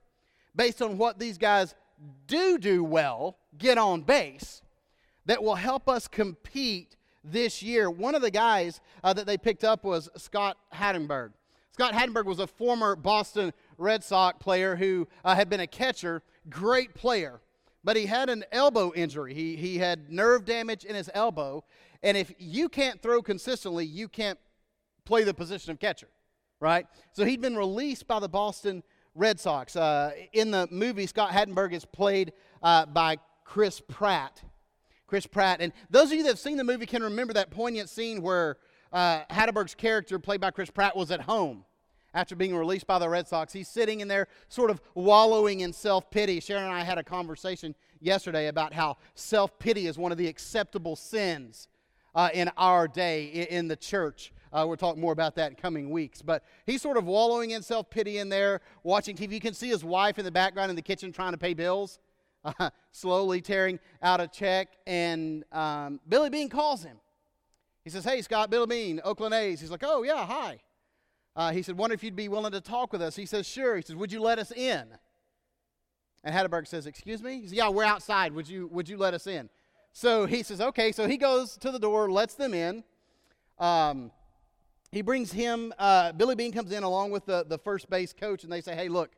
based 0.56 0.82
on 0.82 0.98
what 0.98 1.20
these 1.20 1.38
guys 1.38 1.76
do 2.28 2.58
do 2.58 2.84
well, 2.84 3.38
get 3.58 3.78
on 3.78 4.02
base, 4.02 4.62
that 5.26 5.44
will 5.44 5.56
help 5.56 5.90
us 5.90 6.08
compete 6.08 6.96
this 7.24 7.64
year. 7.64 7.90
One 7.90 8.16
of 8.16 8.22
the 8.22 8.32
guys 8.32 8.80
uh, 9.04 9.14
that 9.14 9.26
they 9.26 9.38
picked 9.38 9.64
up 9.64 9.84
was 9.84 10.10
Scott 10.18 10.58
Hatteberg. 10.74 11.32
Scott 11.72 11.94
Hatteberg 11.94 12.26
was 12.26 12.40
a 12.40 12.48
former 12.48 12.96
Boston 12.96 13.52
Red 13.78 14.04
Sox 14.04 14.38
player 14.42 14.76
who 14.76 15.08
uh, 15.26 15.36
had 15.36 15.50
been 15.50 15.60
a 15.60 15.68
catcher, 15.68 16.22
great 16.50 16.94
player, 16.94 17.42
but 17.84 17.98
he 17.98 18.06
had 18.06 18.30
an 18.30 18.46
elbow 18.52 18.94
injury. 18.94 19.34
He, 19.34 19.56
he 19.56 19.78
had 19.78 20.10
nerve 20.10 20.46
damage 20.46 20.86
in 20.86 20.96
his 20.96 21.10
elbow, 21.14 21.64
and 22.02 22.16
if 22.16 22.34
you 22.38 22.70
can't 22.70 23.02
throw 23.02 23.22
consistently, 23.22 23.86
you 23.86 24.08
can't 24.08 24.40
play 25.04 25.24
the 25.24 25.34
position 25.34 25.72
of 25.72 25.80
catcher, 25.80 26.08
right? 26.60 26.88
So 27.12 27.26
he'd 27.26 27.42
been 27.42 27.58
released 27.58 28.08
by 28.08 28.20
the 28.20 28.30
Boston 28.30 28.84
Red 29.16 29.40
Sox. 29.40 29.76
Uh, 29.76 30.12
in 30.34 30.52
the 30.52 30.68
movie, 30.70 31.08
Scott 31.08 31.32
Hatteberg 31.32 31.72
is 31.72 31.86
played 31.86 32.34
uh, 32.62 32.86
by 32.86 33.18
Chris 33.46 33.80
Pratt. 33.80 34.44
Chris 35.08 35.26
Pratt. 35.26 35.62
And 35.62 35.72
those 35.90 36.12
of 36.12 36.14
you 36.14 36.24
that 36.24 36.30
have 36.30 36.40
seen 36.40 36.58
the 36.58 36.64
movie 36.64 36.86
can 36.86 37.02
remember 37.02 37.34
that 37.34 37.50
poignant 37.50 37.90
scene 37.90 38.22
where 38.22 38.58
uh, 38.92 39.22
Hatteberg's 39.30 39.76
character, 39.76 40.20
played 40.20 40.42
by 40.42 40.52
Chris 40.52 40.70
Pratt, 40.70 40.96
was 40.96 41.12
at 41.12 41.22
home 41.22 41.64
after 42.14 42.36
being 42.36 42.56
released 42.56 42.88
by 42.88 43.00
the 43.00 43.08
Red 43.08 43.28
Sox. 43.28 43.54
He's 43.54 43.68
sitting 43.68 44.02
in 44.02 44.08
there, 44.08 44.28
sort 44.50 44.72
of 44.72 44.82
wallowing 44.96 45.62
in 45.62 45.74
self 45.74 46.10
pity. 46.10 46.40
Sharon 46.40 46.64
and 46.64 46.74
I 46.74 46.84
had 46.84 46.98
a 46.98 47.04
conversation 47.04 47.76
yesterday 48.00 48.48
about 48.48 48.74
how 48.74 48.98
self 49.14 49.58
pity 49.60 49.88
is 49.88 49.98
one 49.98 50.12
of 50.12 50.18
the 50.18 50.28
acceptable 50.28 50.96
sins 50.96 51.68
uh, 52.16 52.30
in 52.34 52.50
our 52.58 52.88
day 52.88 53.48
in 53.50 53.68
the 53.68 53.76
church. 53.76 54.32
Uh, 54.56 54.66
we'll 54.66 54.78
talk 54.78 54.98
more 54.98 55.12
about 55.12 55.36
that 55.36 55.52
in 55.52 55.56
coming 55.56 55.90
weeks. 55.90 56.22
But 56.22 56.44
he's 56.66 56.82
sort 56.82 56.96
of 56.96 57.06
wallowing 57.06 57.52
in 57.52 57.62
self 57.62 57.90
pity 57.90 58.20
in 58.20 58.30
there, 58.30 58.62
watching 58.84 59.18
TV. 59.18 59.34
You 59.34 59.40
can 59.42 59.54
see 59.54 59.68
his 59.68 59.84
wife 59.84 60.18
in 60.18 60.24
the 60.24 60.32
background 60.32 60.70
in 60.70 60.76
the 60.76 60.82
kitchen 60.82 61.12
trying 61.12 61.34
to 61.34 61.38
pay 61.38 61.54
bills 61.54 62.00
uh, 62.60 62.70
slowly 62.92 63.42
tearing 63.42 63.80
out 64.02 64.22
a 64.22 64.28
check, 64.28 64.70
and 64.86 65.44
um, 65.52 66.00
Billy 66.08 66.30
Beane 66.30 66.50
calls 66.50 66.84
him. 66.84 66.98
He 67.84 67.90
says, 67.90 68.04
Hey, 68.04 68.22
Scott, 68.22 68.50
Billy 68.50 68.68
Beane, 68.68 69.02
Oakland 69.04 69.34
A's. 69.34 69.60
He's 69.60 69.72
like, 69.72 69.84
Oh, 69.84 70.04
yeah, 70.04 70.26
hi. 70.26 70.60
Uh, 71.36 71.52
he 71.52 71.62
said, 71.62 71.78
Wonder 71.78 71.94
if 71.94 72.04
you'd 72.04 72.16
be 72.16 72.30
willing 72.30 72.52
to 72.52 72.62
talk 72.62 72.94
with 72.94 73.02
us. 73.02 73.16
He 73.16 73.26
says, 73.26 73.46
Sure. 73.48 73.76
He 73.76 73.82
says, 73.82 73.96
Would 73.96 74.12
you 74.12 74.22
let 74.22 74.40
us 74.40 74.52
in? 74.52 74.86
And 76.24 76.34
Hatteberg 76.34 76.68
says, 76.68 76.88
Excuse 76.88 77.22
me? 77.22 77.42
He 77.42 77.48
says, 77.48 77.54
Yeah, 77.54 77.70
we're 77.70 77.84
outside. 77.84 78.34
Would 78.34 78.48
you, 78.48 78.68
would 78.68 78.88
you 78.88 78.98
let 78.98 79.14
us 79.14 79.28
in? 79.28 79.50
So 79.92 80.26
he 80.26 80.44
says, 80.44 80.62
Okay. 80.62 80.92
So 80.92 81.08
he 81.08 81.18
goes 81.18 81.58
to 81.58 81.72
the 81.72 81.80
door, 81.80 82.10
lets 82.10 82.36
them 82.36 82.54
in. 82.54 82.84
Um, 83.60 84.12
he 84.96 85.04
brings 85.04 85.32
him, 85.32 85.72
uh, 85.78 86.12
Billy 86.14 86.34
Beane 86.34 86.52
comes 86.52 86.72
in 86.72 86.82
along 86.82 87.12
with 87.12 87.28
the, 87.28 87.46
the 87.48 87.60
first 87.60 87.88
base 87.90 88.14
coach, 88.14 88.44
and 88.44 88.52
they 88.52 88.62
say, 88.62 88.76
Hey, 88.76 88.90
look, 88.90 89.12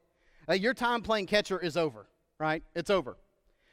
uh, 0.49 0.53
your 0.53 0.73
time 0.73 1.01
playing 1.01 1.27
catcher 1.27 1.57
is 1.57 1.77
over 1.77 2.07
right? 2.39 2.63
It's 2.75 2.89
over. 2.89 3.17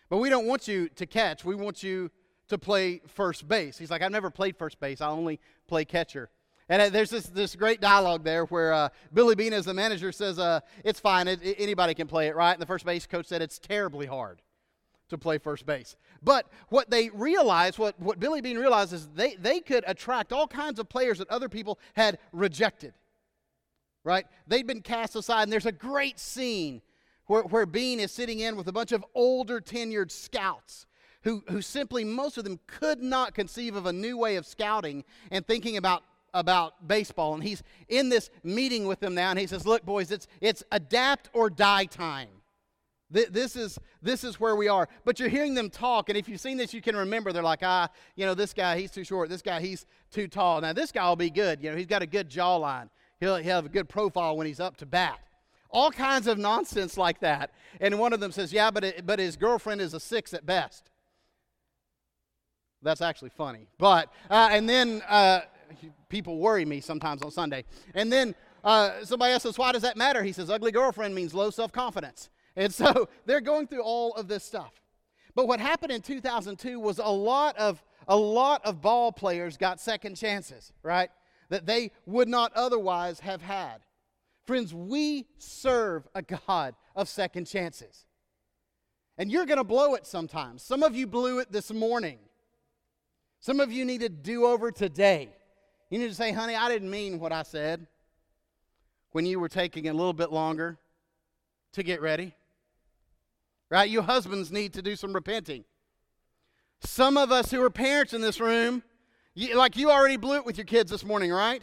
But 0.09 0.19
we 0.19 0.29
don't 0.29 0.47
want 0.47 0.69
you 0.69 0.89
to 0.91 1.07
catch. 1.07 1.45
We 1.45 1.55
want 1.55 1.83
you 1.83 2.11
to 2.49 2.59
play 2.59 3.01
first 3.07 3.49
base. 3.49 3.79
He's 3.79 3.91
like, 3.91 4.03
I've 4.03 4.13
never 4.13 4.31
played 4.31 4.57
first 4.57 4.79
base. 4.81 5.01
I 5.01 5.09
only 5.09 5.41
play 5.67 5.85
catcher. 5.85 6.31
And 6.69 6.81
uh, 6.81 6.89
there's 6.91 7.11
this, 7.11 7.27
this 7.27 7.57
great 7.57 7.81
dialogue 7.81 8.25
there 8.25 8.45
where 8.47 8.73
uh, 8.73 8.89
Billy 9.13 9.35
Beane, 9.35 9.53
as 9.53 9.67
the 9.67 9.75
manager, 9.75 10.13
says, 10.13 10.39
uh, 10.39 10.61
It's 10.83 11.01
fine. 11.01 11.29
It, 11.29 11.43
it, 11.43 11.57
anybody 11.59 11.95
can 11.95 12.07
play 12.07 12.29
it, 12.29 12.37
right? 12.37 12.53
And 12.53 12.63
the 12.63 12.67
first 12.67 12.85
base 12.85 13.07
coach 13.07 13.27
said, 13.27 13.43
It's 13.43 13.59
terribly 13.59 14.07
hard 14.07 14.41
to 15.15 15.23
play 15.23 15.39
first 15.39 15.65
base. 15.67 15.97
But 16.23 16.47
what 16.69 16.91
they 16.91 17.11
realized, 17.11 17.79
what, 17.79 17.99
what 18.01 18.21
Billy 18.21 18.41
Beane 18.41 18.59
realized, 18.59 18.93
is 18.93 19.09
they, 19.09 19.35
they 19.37 19.61
could 19.61 19.85
attract 19.87 20.33
all 20.33 20.47
kinds 20.47 20.79
of 20.79 20.89
players 20.89 21.19
that 21.19 21.29
other 21.29 21.49
people 21.49 21.79
had 21.95 22.19
rejected. 22.33 22.95
right? 24.05 24.27
They'd 24.47 24.67
been 24.67 24.83
cast 24.83 25.17
aside, 25.17 25.45
and 25.45 25.53
there's 25.53 25.67
a 25.67 25.73
great 25.73 26.19
scene 26.19 26.83
where, 27.27 27.43
where 27.43 27.67
Beane 27.67 28.01
is 28.01 28.13
sitting 28.13 28.41
in 28.41 28.57
with 28.57 28.69
a 28.69 28.73
bunch 28.73 28.93
of 28.93 29.05
older 29.15 29.61
tenured 29.61 30.11
scouts 30.11 30.87
who, 31.23 31.43
who 31.49 31.63
simply, 31.63 32.05
most 32.05 32.37
of 32.37 32.45
them, 32.45 32.61
could 32.67 33.03
not 33.03 33.35
conceive 33.35 33.77
of 33.77 33.87
a 33.87 33.93
new 33.93 34.19
way 34.19 34.37
of 34.37 34.45
scouting 34.47 35.05
and 35.31 35.47
thinking 35.47 35.79
about, 35.79 36.03
about 36.35 36.87
baseball. 36.87 37.33
And 37.33 37.43
he's 37.43 37.63
in 37.89 38.11
this 38.11 38.29
meeting 38.43 38.87
with 38.87 39.01
them 39.01 39.15
now, 39.15 39.31
and 39.31 39.39
he 39.39 39.47
says, 39.47 39.67
Look, 39.67 39.87
boys, 39.87 40.11
it's, 40.11 40.27
it's 40.43 40.63
adapt 40.71 41.31
or 41.33 41.49
die 41.49 41.87
time. 41.87 42.29
This 43.15 43.55
is, 43.55 43.79
this 44.03 44.25
is 44.25 44.41
where 44.41 44.57
we 44.57 44.67
are. 44.67 44.89
But 45.05 45.21
you're 45.21 45.29
hearing 45.29 45.55
them 45.55 45.71
talk, 45.71 46.09
and 46.09 46.19
if 46.19 46.29
you've 46.29 46.41
seen 46.41 46.57
this, 46.57 46.75
you 46.75 46.83
can 46.83 46.97
remember 46.97 47.33
they're 47.33 47.45
like, 47.45 47.63
ah, 47.63 47.89
you 48.17 48.27
know, 48.27 48.35
this 48.35 48.53
guy, 48.53 48.77
he's 48.77 48.91
too 48.91 49.05
short. 49.05 49.29
This 49.29 49.41
guy, 49.41 49.61
he's 49.61 49.87
too 50.11 50.27
tall. 50.27 50.61
Now, 50.61 50.73
this 50.73 50.91
guy 50.91 51.09
will 51.09 51.15
be 51.15 51.31
good. 51.31 51.63
You 51.63 51.71
know, 51.71 51.77
he's 51.77 51.87
got 51.87 52.03
a 52.03 52.07
good 52.07 52.29
jawline. 52.29 52.89
He'll, 53.21 53.37
he'll 53.37 53.55
have 53.55 53.67
a 53.67 53.69
good 53.69 53.89
profile 53.89 54.37
when 54.37 54.49
he's 54.49 54.59
up 54.59 54.77
to 54.79 54.87
bat. 54.87 55.21
All 55.71 55.93
kinds 55.93 56.27
of 56.27 56.39
nonsense 56.39 56.97
like 56.97 57.21
that. 57.21 57.53
And 57.81 58.01
one 58.01 58.13
of 58.13 58.19
them 58.19 58.33
says, 58.33 58.53
yeah, 58.53 58.73
but, 58.73 58.83
it, 58.83 59.07
but 59.07 59.21
his 59.21 59.37
girlfriend 59.37 59.81
is 59.81 59.95
a 59.95 60.01
six 60.01 60.35
at 60.35 60.45
best. 60.45 60.91
That's 62.83 63.01
actually 63.01 63.31
funny. 63.31 63.69
But, 63.79 64.13
uh, 64.29 64.49
and 64.51 64.69
then 64.69 65.03
uh, 65.09 65.43
people 66.09 66.39
worry 66.39 66.65
me 66.65 66.81
sometimes 66.81 67.23
on 67.23 67.31
Sunday. 67.31 67.65
And 67.95 68.13
then 68.13 68.35
uh, 68.65 69.05
somebody 69.05 69.33
else 69.33 69.45
says, 69.45 69.57
why 69.57 69.71
does 69.71 69.83
that 69.83 69.97
matter? 69.97 70.25
He 70.25 70.33
says, 70.33 70.51
ugly 70.51 70.73
girlfriend 70.73 71.15
means 71.15 71.33
low 71.33 71.51
self 71.51 71.71
confidence. 71.71 72.29
And 72.57 72.73
so 72.73 73.09
they're 73.27 73.41
going 73.41 73.67
through 73.67 73.83
all 73.83 74.13
of 74.15 74.29
this 74.29 74.45
stuff. 74.45 74.73
But 75.35 75.49
what 75.49 75.61
happened 75.61 75.93
in 75.93 76.01
2002 76.01 76.79
was 76.79 76.99
a 76.99 77.05
lot 77.05 77.57
of 77.59 77.83
a 78.07 78.17
lot 78.17 78.65
of 78.65 78.81
ball 78.83 79.13
players 79.13 79.57
got 79.57 79.81
second 79.81 80.17
chances, 80.17 80.73
right? 80.83 81.11
That 81.49 81.67
they 81.67 81.91
would 82.07 82.29
not 82.29 82.53
otherwise 82.55 83.21
have 83.21 83.43
had. 83.43 83.79
Friends, 84.47 84.75
we 84.75 85.27
serve 85.39 86.07
a 86.15 86.23
God 86.23 86.75
of 86.95 87.09
second 87.09 87.47
chances. 87.47 88.07
And 89.17 89.31
you're 89.31 89.47
going 89.47 89.59
to 89.59 89.65
blow 89.65 89.95
it 89.95 90.07
sometimes. 90.07 90.63
Some 90.63 90.83
of 90.83 90.95
you 90.95 91.07
blew 91.07 91.39
it 91.39 91.51
this 91.51 91.73
morning. 91.73 92.19
Some 93.41 93.61
of 93.61 93.73
you 93.73 93.85
need 93.85 94.01
to 94.01 94.09
do 94.09 94.45
over 94.45 94.71
today. 94.71 95.31
You 95.89 95.99
need 95.99 96.09
to 96.09 96.15
say, 96.15 96.33
honey, 96.33 96.57
I 96.57 96.69
didn't 96.69 96.91
mean 96.91 97.19
what 97.19 97.33
I 97.33 97.43
said 97.43 97.87
when 99.13 99.25
you 99.25 99.39
were 99.39 99.49
taking 99.49 99.89
a 99.89 99.93
little 99.93 100.13
bit 100.13 100.33
longer 100.33 100.79
to 101.73 101.83
get 101.83 102.01
ready. 102.03 102.35
Right? 103.75 103.91
You 103.91 104.03
husbands 104.03 104.53
need 104.53 104.73
to 104.75 104.83
do 104.83 104.95
some 104.95 105.13
repenting. 105.13 105.65
Some 106.79 107.17
of 107.17 107.33
us 107.33 107.51
who 107.51 107.61
are 107.61 107.71
parents 107.71 108.13
in 108.13 108.21
this 108.21 108.39
room, 108.39 108.85
you, 109.35 109.57
like 109.57 109.77
you 109.77 109.91
already 109.91 110.17
blew 110.17 110.37
it 110.37 110.47
with 110.47 110.57
your 110.57 110.65
kids 110.65 110.93
this 110.93 111.05
morning, 111.05 111.33
right? 111.33 111.61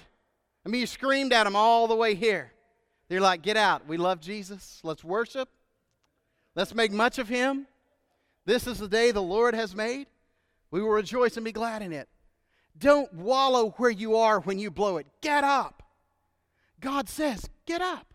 I 0.65 0.69
mean, 0.69 0.81
you 0.81 0.87
screamed 0.87 1.31
at 1.31 1.45
them 1.45 1.55
all 1.55 1.87
the 1.87 1.95
way 1.95 2.15
here. 2.15 2.51
They're 3.07 3.21
like, 3.21 3.43
get 3.43 3.55
out. 3.55 3.87
We 3.87 3.95
love 3.95 4.19
Jesus. 4.19 4.81
Let's 4.83 5.05
worship. 5.05 5.47
Let's 6.53 6.75
make 6.75 6.91
much 6.91 7.17
of 7.17 7.29
him. 7.29 7.65
This 8.45 8.67
is 8.67 8.79
the 8.79 8.89
day 8.89 9.11
the 9.11 9.21
Lord 9.21 9.55
has 9.55 9.73
made. 9.73 10.07
We 10.69 10.81
will 10.81 10.89
rejoice 10.89 11.37
and 11.37 11.45
be 11.45 11.53
glad 11.53 11.81
in 11.81 11.93
it. 11.93 12.09
Don't 12.77 13.13
wallow 13.13 13.69
where 13.77 13.89
you 13.89 14.17
are 14.17 14.41
when 14.41 14.59
you 14.59 14.69
blow 14.69 14.97
it. 14.97 15.07
Get 15.21 15.45
up. 15.45 15.81
God 16.81 17.07
says, 17.07 17.49
get 17.65 17.81
up. 17.81 18.13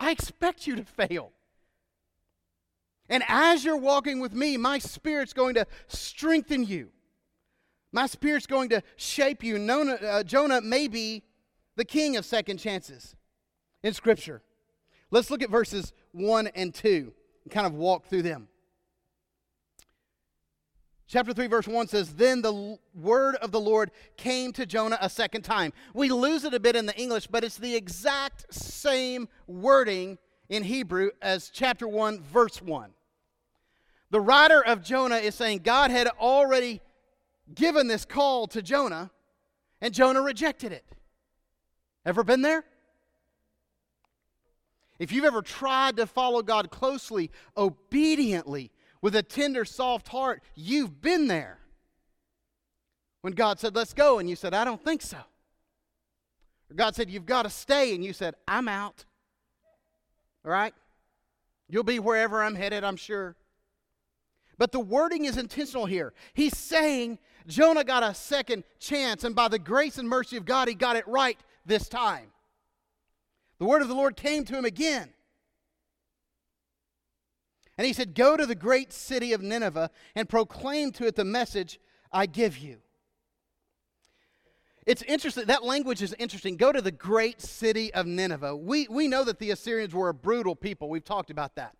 I 0.00 0.10
expect 0.10 0.66
you 0.66 0.74
to 0.74 0.84
fail. 0.84 1.30
And 3.08 3.22
as 3.28 3.64
you're 3.64 3.76
walking 3.76 4.20
with 4.20 4.32
me, 4.32 4.56
my 4.56 4.78
Spirit's 4.78 5.32
going 5.32 5.54
to 5.54 5.66
strengthen 5.88 6.64
you. 6.64 6.88
My 7.92 8.06
Spirit's 8.06 8.46
going 8.46 8.68
to 8.70 8.82
shape 8.96 9.42
you. 9.44 9.56
Uh, 9.56 10.22
Jonah 10.22 10.60
may 10.60 10.88
be 10.88 11.22
the 11.76 11.84
king 11.84 12.16
of 12.16 12.24
second 12.24 12.58
chances 12.58 13.14
in 13.82 13.94
Scripture. 13.94 14.42
Let's 15.10 15.30
look 15.30 15.42
at 15.42 15.50
verses 15.50 15.92
1 16.12 16.48
and 16.48 16.74
2 16.74 17.12
and 17.44 17.52
kind 17.52 17.66
of 17.66 17.74
walk 17.74 18.06
through 18.06 18.22
them. 18.22 18.48
Chapter 21.08 21.32
3, 21.32 21.46
verse 21.46 21.68
1 21.68 21.86
says, 21.86 22.14
Then 22.14 22.42
the 22.42 22.78
word 22.92 23.36
of 23.36 23.52
the 23.52 23.60
Lord 23.60 23.92
came 24.16 24.52
to 24.54 24.66
Jonah 24.66 24.98
a 25.00 25.08
second 25.08 25.42
time. 25.42 25.72
We 25.94 26.08
lose 26.08 26.42
it 26.42 26.52
a 26.52 26.58
bit 26.58 26.74
in 26.74 26.86
the 26.86 26.98
English, 26.98 27.28
but 27.28 27.44
it's 27.44 27.58
the 27.58 27.76
exact 27.76 28.52
same 28.52 29.28
wording 29.46 30.18
in 30.48 30.64
Hebrew 30.64 31.10
as 31.22 31.48
chapter 31.50 31.86
1, 31.86 32.20
verse 32.22 32.60
1. 32.60 32.90
The 34.10 34.20
writer 34.20 34.64
of 34.64 34.82
Jonah 34.82 35.16
is 35.16 35.34
saying 35.34 35.60
God 35.64 35.90
had 35.90 36.08
already 36.20 36.80
given 37.54 37.88
this 37.88 38.04
call 38.04 38.46
to 38.48 38.62
Jonah, 38.62 39.10
and 39.80 39.92
Jonah 39.92 40.22
rejected 40.22 40.72
it. 40.72 40.84
Ever 42.04 42.22
been 42.22 42.42
there? 42.42 42.64
If 44.98 45.12
you've 45.12 45.24
ever 45.24 45.42
tried 45.42 45.96
to 45.96 46.06
follow 46.06 46.42
God 46.42 46.70
closely, 46.70 47.30
obediently, 47.56 48.70
with 49.02 49.14
a 49.14 49.22
tender, 49.22 49.64
soft 49.64 50.08
heart, 50.08 50.42
you've 50.54 51.02
been 51.02 51.26
there. 51.26 51.58
When 53.20 53.34
God 53.34 53.60
said, 53.60 53.74
Let's 53.74 53.92
go, 53.92 54.18
and 54.18 54.30
you 54.30 54.36
said, 54.36 54.54
I 54.54 54.64
don't 54.64 54.82
think 54.82 55.02
so. 55.02 55.18
Or 56.70 56.74
God 56.74 56.94
said, 56.94 57.10
You've 57.10 57.26
got 57.26 57.42
to 57.42 57.50
stay, 57.50 57.94
and 57.94 58.04
you 58.04 58.12
said, 58.12 58.34
I'm 58.48 58.68
out. 58.68 59.04
All 60.44 60.50
right? 60.50 60.74
You'll 61.68 61.82
be 61.82 61.98
wherever 61.98 62.42
I'm 62.42 62.54
headed, 62.54 62.84
I'm 62.84 62.96
sure. 62.96 63.36
But 64.58 64.72
the 64.72 64.80
wording 64.80 65.26
is 65.26 65.36
intentional 65.36 65.86
here. 65.86 66.12
He's 66.34 66.56
saying 66.56 67.18
Jonah 67.46 67.84
got 67.84 68.02
a 68.02 68.14
second 68.14 68.64
chance, 68.78 69.24
and 69.24 69.34
by 69.34 69.48
the 69.48 69.58
grace 69.58 69.98
and 69.98 70.08
mercy 70.08 70.36
of 70.36 70.44
God, 70.44 70.68
he 70.68 70.74
got 70.74 70.96
it 70.96 71.06
right 71.06 71.38
this 71.64 71.88
time. 71.88 72.28
The 73.58 73.66
word 73.66 73.82
of 73.82 73.88
the 73.88 73.94
Lord 73.94 74.16
came 74.16 74.44
to 74.44 74.56
him 74.56 74.64
again. 74.64 75.10
And 77.78 77.86
he 77.86 77.92
said, 77.92 78.14
Go 78.14 78.36
to 78.36 78.46
the 78.46 78.54
great 78.54 78.92
city 78.92 79.32
of 79.32 79.42
Nineveh 79.42 79.90
and 80.14 80.28
proclaim 80.28 80.92
to 80.92 81.06
it 81.06 81.16
the 81.16 81.24
message 81.24 81.78
I 82.12 82.26
give 82.26 82.58
you. 82.58 82.78
It's 84.86 85.02
interesting, 85.02 85.46
that 85.46 85.64
language 85.64 86.00
is 86.00 86.14
interesting. 86.18 86.56
Go 86.56 86.70
to 86.70 86.80
the 86.80 86.92
great 86.92 87.40
city 87.40 87.92
of 87.92 88.06
Nineveh. 88.06 88.56
We, 88.56 88.86
we 88.88 89.08
know 89.08 89.24
that 89.24 89.40
the 89.40 89.50
Assyrians 89.50 89.92
were 89.92 90.08
a 90.08 90.14
brutal 90.14 90.54
people. 90.54 90.88
We've 90.88 91.04
talked 91.04 91.30
about 91.30 91.56
that. 91.56 91.74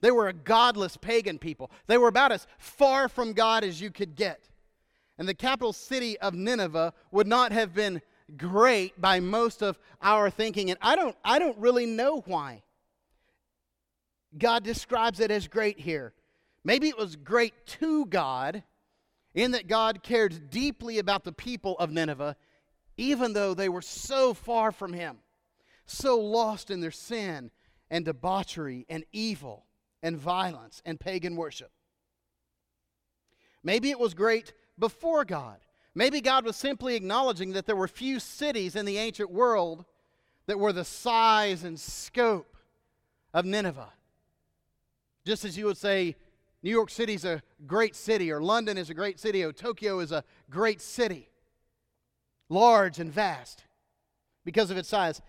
They 0.00 0.10
were 0.10 0.28
a 0.28 0.32
godless 0.32 0.96
pagan 0.96 1.38
people. 1.38 1.70
They 1.86 1.98
were 1.98 2.08
about 2.08 2.32
as 2.32 2.46
far 2.58 3.08
from 3.08 3.32
God 3.32 3.64
as 3.64 3.80
you 3.80 3.90
could 3.90 4.14
get. 4.14 4.48
And 5.18 5.28
the 5.28 5.34
capital 5.34 5.72
city 5.72 6.18
of 6.20 6.34
Nineveh 6.34 6.94
would 7.10 7.26
not 7.26 7.50
have 7.50 7.74
been 7.74 8.00
great 8.36 9.00
by 9.00 9.18
most 9.20 9.62
of 9.62 9.78
our 10.00 10.30
thinking. 10.30 10.70
And 10.70 10.78
I 10.80 10.94
don't, 10.94 11.16
I 11.24 11.38
don't 11.38 11.58
really 11.58 11.86
know 11.86 12.22
why. 12.26 12.62
God 14.36 14.62
describes 14.62 15.18
it 15.18 15.30
as 15.30 15.48
great 15.48 15.80
here. 15.80 16.12
Maybe 16.62 16.88
it 16.88 16.98
was 16.98 17.16
great 17.16 17.66
to 17.66 18.06
God 18.06 18.62
in 19.34 19.52
that 19.52 19.66
God 19.66 20.02
cared 20.02 20.50
deeply 20.50 20.98
about 20.98 21.24
the 21.24 21.32
people 21.32 21.76
of 21.78 21.90
Nineveh, 21.90 22.36
even 22.96 23.32
though 23.32 23.54
they 23.54 23.68
were 23.68 23.82
so 23.82 24.34
far 24.34 24.70
from 24.70 24.92
Him, 24.92 25.18
so 25.86 26.18
lost 26.20 26.70
in 26.70 26.80
their 26.80 26.90
sin 26.90 27.50
and 27.90 28.04
debauchery 28.04 28.84
and 28.88 29.04
evil 29.12 29.64
and 30.02 30.16
violence 30.16 30.82
and 30.84 31.00
pagan 31.00 31.36
worship. 31.36 31.70
Maybe 33.62 33.90
it 33.90 33.98
was 33.98 34.14
great 34.14 34.52
before 34.78 35.24
God. 35.24 35.58
Maybe 35.94 36.20
God 36.20 36.44
was 36.44 36.56
simply 36.56 36.94
acknowledging 36.94 37.52
that 37.52 37.66
there 37.66 37.76
were 37.76 37.88
few 37.88 38.20
cities 38.20 38.76
in 38.76 38.86
the 38.86 38.98
ancient 38.98 39.30
world 39.30 39.84
that 40.46 40.58
were 40.58 40.72
the 40.72 40.84
size 40.84 41.64
and 41.64 41.78
scope 41.78 42.56
of 43.34 43.44
Nineveh. 43.44 43.92
Just 45.24 45.44
as 45.44 45.58
you 45.58 45.66
would 45.66 45.76
say, 45.76 46.16
New 46.62 46.70
York 46.70 46.90
City 46.90 47.14
is 47.14 47.24
a 47.24 47.42
great 47.66 47.94
city, 47.94 48.32
or 48.32 48.40
London 48.40 48.78
is 48.78 48.90
a 48.90 48.94
great 48.94 49.20
city, 49.20 49.44
or 49.44 49.52
Tokyo 49.52 50.00
is 50.00 50.10
a 50.10 50.24
great 50.50 50.80
city, 50.80 51.28
large 52.48 52.98
and 52.98 53.12
vast 53.12 53.64
because 54.44 54.70
of 54.70 54.76
its 54.76 54.88
size. 54.88 55.20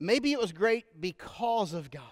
Maybe 0.00 0.32
it 0.32 0.40
was 0.40 0.52
great 0.52 1.00
because 1.00 1.74
of 1.74 1.90
God. 1.90 2.02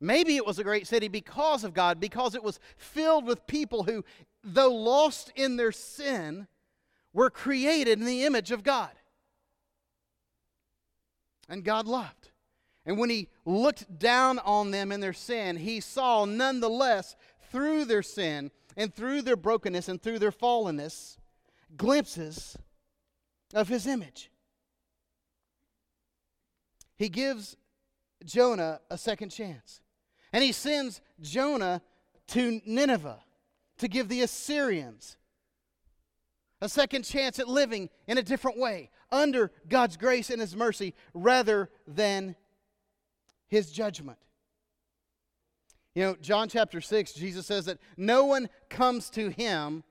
Maybe 0.00 0.36
it 0.36 0.46
was 0.46 0.58
a 0.58 0.64
great 0.64 0.86
city 0.86 1.08
because 1.08 1.62
of 1.62 1.74
God, 1.74 2.00
because 2.00 2.34
it 2.34 2.42
was 2.42 2.58
filled 2.76 3.26
with 3.26 3.46
people 3.46 3.82
who, 3.82 4.04
though 4.42 4.72
lost 4.72 5.30
in 5.36 5.56
their 5.56 5.72
sin, 5.72 6.46
were 7.12 7.28
created 7.28 7.98
in 7.98 8.06
the 8.06 8.24
image 8.24 8.50
of 8.50 8.62
God. 8.62 8.90
And 11.48 11.64
God 11.64 11.86
loved. 11.86 12.30
And 12.86 12.96
when 12.96 13.10
He 13.10 13.28
looked 13.44 13.98
down 13.98 14.38
on 14.38 14.70
them 14.70 14.90
in 14.90 15.00
their 15.00 15.12
sin, 15.12 15.56
He 15.56 15.80
saw 15.80 16.24
nonetheless 16.24 17.14
through 17.50 17.84
their 17.84 18.02
sin 18.02 18.50
and 18.76 18.94
through 18.94 19.22
their 19.22 19.36
brokenness 19.36 19.88
and 19.88 20.00
through 20.00 20.18
their 20.18 20.32
fallenness 20.32 21.18
glimpses 21.76 22.56
of 23.52 23.68
His 23.68 23.86
image. 23.86 24.30
He 26.96 27.08
gives 27.08 27.56
Jonah 28.24 28.80
a 28.90 28.96
second 28.96 29.30
chance. 29.30 29.80
And 30.32 30.44
he 30.44 30.52
sends 30.52 31.00
Jonah 31.20 31.82
to 32.28 32.60
Nineveh 32.64 33.20
to 33.78 33.88
give 33.88 34.08
the 34.08 34.22
Assyrians 34.22 35.16
a 36.60 36.68
second 36.68 37.04
chance 37.04 37.38
at 37.38 37.48
living 37.48 37.88
in 38.06 38.18
a 38.18 38.22
different 38.22 38.58
way 38.58 38.90
under 39.10 39.50
God's 39.68 39.96
grace 39.96 40.30
and 40.30 40.40
His 40.40 40.54
mercy 40.54 40.94
rather 41.14 41.70
than 41.86 42.36
His 43.48 43.70
judgment. 43.70 44.18
You 45.94 46.04
know, 46.04 46.16
John 46.20 46.48
chapter 46.48 46.80
6, 46.80 47.14
Jesus 47.14 47.46
says 47.46 47.64
that 47.64 47.78
no 47.96 48.26
one 48.26 48.48
comes 48.68 49.10
to 49.10 49.30
Him 49.30 49.82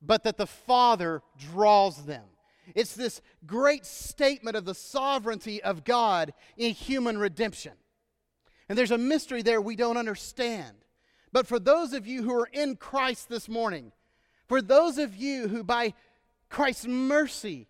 but 0.00 0.24
that 0.24 0.36
the 0.36 0.46
Father 0.46 1.22
draws 1.38 2.04
them. 2.04 2.24
It's 2.74 2.94
this 2.94 3.20
great 3.46 3.86
statement 3.86 4.56
of 4.56 4.64
the 4.64 4.74
sovereignty 4.74 5.62
of 5.62 5.84
God 5.84 6.32
in 6.56 6.72
human 6.72 7.18
redemption. 7.18 7.72
And 8.68 8.78
there's 8.78 8.90
a 8.90 8.98
mystery 8.98 9.42
there 9.42 9.60
we 9.60 9.76
don't 9.76 9.96
understand. 9.96 10.76
But 11.32 11.46
for 11.46 11.58
those 11.58 11.92
of 11.92 12.06
you 12.06 12.22
who 12.22 12.34
are 12.34 12.48
in 12.52 12.76
Christ 12.76 13.28
this 13.28 13.48
morning, 13.48 13.92
for 14.46 14.60
those 14.60 14.98
of 14.98 15.16
you 15.16 15.48
who 15.48 15.64
by 15.64 15.94
Christ's 16.48 16.86
mercy 16.86 17.68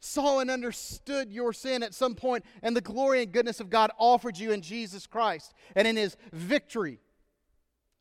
saw 0.00 0.40
and 0.40 0.50
understood 0.50 1.32
your 1.32 1.52
sin 1.52 1.82
at 1.82 1.94
some 1.94 2.14
point 2.14 2.44
and 2.62 2.76
the 2.76 2.80
glory 2.80 3.22
and 3.22 3.32
goodness 3.32 3.60
of 3.60 3.70
God 3.70 3.90
offered 3.98 4.36
you 4.36 4.52
in 4.52 4.62
Jesus 4.62 5.06
Christ 5.06 5.54
and 5.76 5.86
in 5.86 5.96
his 5.96 6.16
victory 6.32 6.98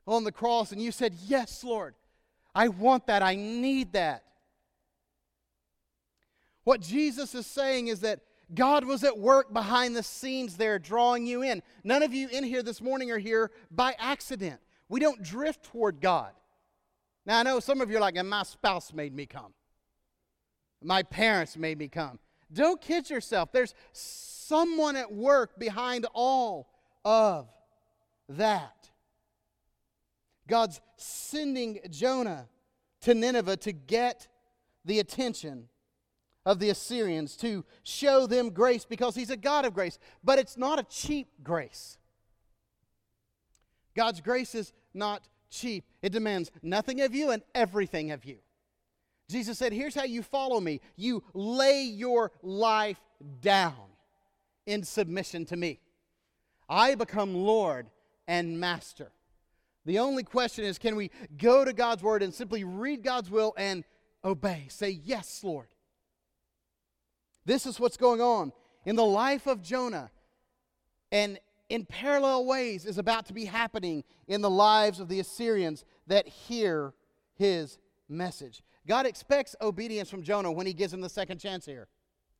on 0.07 0.23
the 0.23 0.31
cross, 0.31 0.71
and 0.71 0.81
you 0.81 0.91
said, 0.91 1.15
Yes, 1.25 1.63
Lord, 1.63 1.95
I 2.53 2.67
want 2.67 3.07
that, 3.07 3.21
I 3.21 3.35
need 3.35 3.93
that. 3.93 4.23
What 6.63 6.81
Jesus 6.81 7.33
is 7.33 7.47
saying 7.47 7.87
is 7.87 8.01
that 8.01 8.19
God 8.53 8.85
was 8.85 9.03
at 9.03 9.17
work 9.17 9.53
behind 9.53 9.95
the 9.95 10.03
scenes 10.03 10.57
there, 10.57 10.79
drawing 10.79 11.25
you 11.25 11.41
in. 11.41 11.61
None 11.83 12.03
of 12.03 12.13
you 12.13 12.27
in 12.29 12.43
here 12.43 12.63
this 12.63 12.81
morning 12.81 13.11
are 13.11 13.17
here 13.17 13.51
by 13.69 13.95
accident. 13.97 14.59
We 14.89 14.99
don't 14.99 15.23
drift 15.23 15.63
toward 15.63 16.01
God. 16.01 16.31
Now, 17.25 17.39
I 17.39 17.43
know 17.43 17.59
some 17.59 17.81
of 17.81 17.89
you 17.89 17.97
are 17.97 18.01
like, 18.01 18.17
and 18.17 18.29
my 18.29 18.43
spouse 18.43 18.93
made 18.93 19.13
me 19.13 19.25
come. 19.25 19.53
My 20.83 21.03
parents 21.03 21.55
made 21.55 21.77
me 21.77 21.87
come. 21.87 22.19
Don't 22.51 22.81
kid 22.81 23.09
yourself. 23.09 23.51
There's 23.51 23.73
someone 23.93 24.95
at 24.95 25.13
work 25.13 25.57
behind 25.57 26.05
all 26.13 26.69
of 27.05 27.47
that. 28.27 28.89
God's 30.47 30.81
sending 30.97 31.79
Jonah 31.89 32.49
to 33.01 33.13
Nineveh 33.13 33.57
to 33.57 33.71
get 33.71 34.27
the 34.83 34.99
attention 34.99 35.69
of 36.45 36.59
the 36.59 36.69
Assyrians, 36.69 37.35
to 37.37 37.63
show 37.83 38.25
them 38.25 38.49
grace 38.49 38.85
because 38.85 39.15
he's 39.15 39.29
a 39.29 39.37
God 39.37 39.65
of 39.65 39.73
grace. 39.73 39.99
But 40.23 40.39
it's 40.39 40.57
not 40.57 40.79
a 40.79 40.83
cheap 40.83 41.27
grace. 41.43 41.97
God's 43.95 44.21
grace 44.21 44.55
is 44.55 44.73
not 44.93 45.27
cheap, 45.49 45.83
it 46.01 46.11
demands 46.11 46.49
nothing 46.63 47.01
of 47.01 47.13
you 47.13 47.31
and 47.31 47.43
everything 47.53 48.11
of 48.11 48.25
you. 48.25 48.37
Jesus 49.29 49.57
said, 49.57 49.73
Here's 49.73 49.95
how 49.95 50.03
you 50.03 50.23
follow 50.23 50.59
me 50.59 50.81
you 50.95 51.23
lay 51.33 51.83
your 51.83 52.31
life 52.41 53.01
down 53.41 53.75
in 54.65 54.83
submission 54.83 55.45
to 55.45 55.57
me. 55.57 55.79
I 56.69 56.95
become 56.95 57.35
Lord 57.35 57.89
and 58.27 58.59
Master. 58.59 59.11
The 59.85 59.99
only 59.99 60.23
question 60.23 60.63
is 60.63 60.77
can 60.77 60.95
we 60.95 61.11
go 61.37 61.65
to 61.65 61.73
God's 61.73 62.03
Word 62.03 62.23
and 62.23 62.33
simply 62.33 62.63
read 62.63 63.03
God's 63.03 63.29
will 63.29 63.53
and 63.57 63.83
obey? 64.23 64.67
Say, 64.69 65.01
Yes, 65.03 65.43
Lord. 65.43 65.67
This 67.45 67.65
is 67.65 67.79
what's 67.79 67.97
going 67.97 68.21
on 68.21 68.51
in 68.85 68.95
the 68.95 69.05
life 69.05 69.47
of 69.47 69.61
Jonah. 69.61 70.11
And 71.11 71.39
in 71.69 71.85
parallel 71.85 72.45
ways 72.45 72.85
is 72.85 72.97
about 72.97 73.25
to 73.27 73.33
be 73.33 73.45
happening 73.45 74.03
in 74.27 74.41
the 74.41 74.49
lives 74.49 74.99
of 74.99 75.07
the 75.07 75.19
Assyrians 75.19 75.85
that 76.07 76.27
hear 76.27 76.93
his 77.35 77.79
message. 78.09 78.63
God 78.87 79.05
expects 79.05 79.55
obedience 79.61 80.09
from 80.09 80.23
Jonah 80.23 80.51
when 80.51 80.67
he 80.67 80.73
gives 80.73 80.93
him 80.93 81.01
the 81.01 81.09
second 81.09 81.39
chance 81.39 81.65
here, 81.65 81.87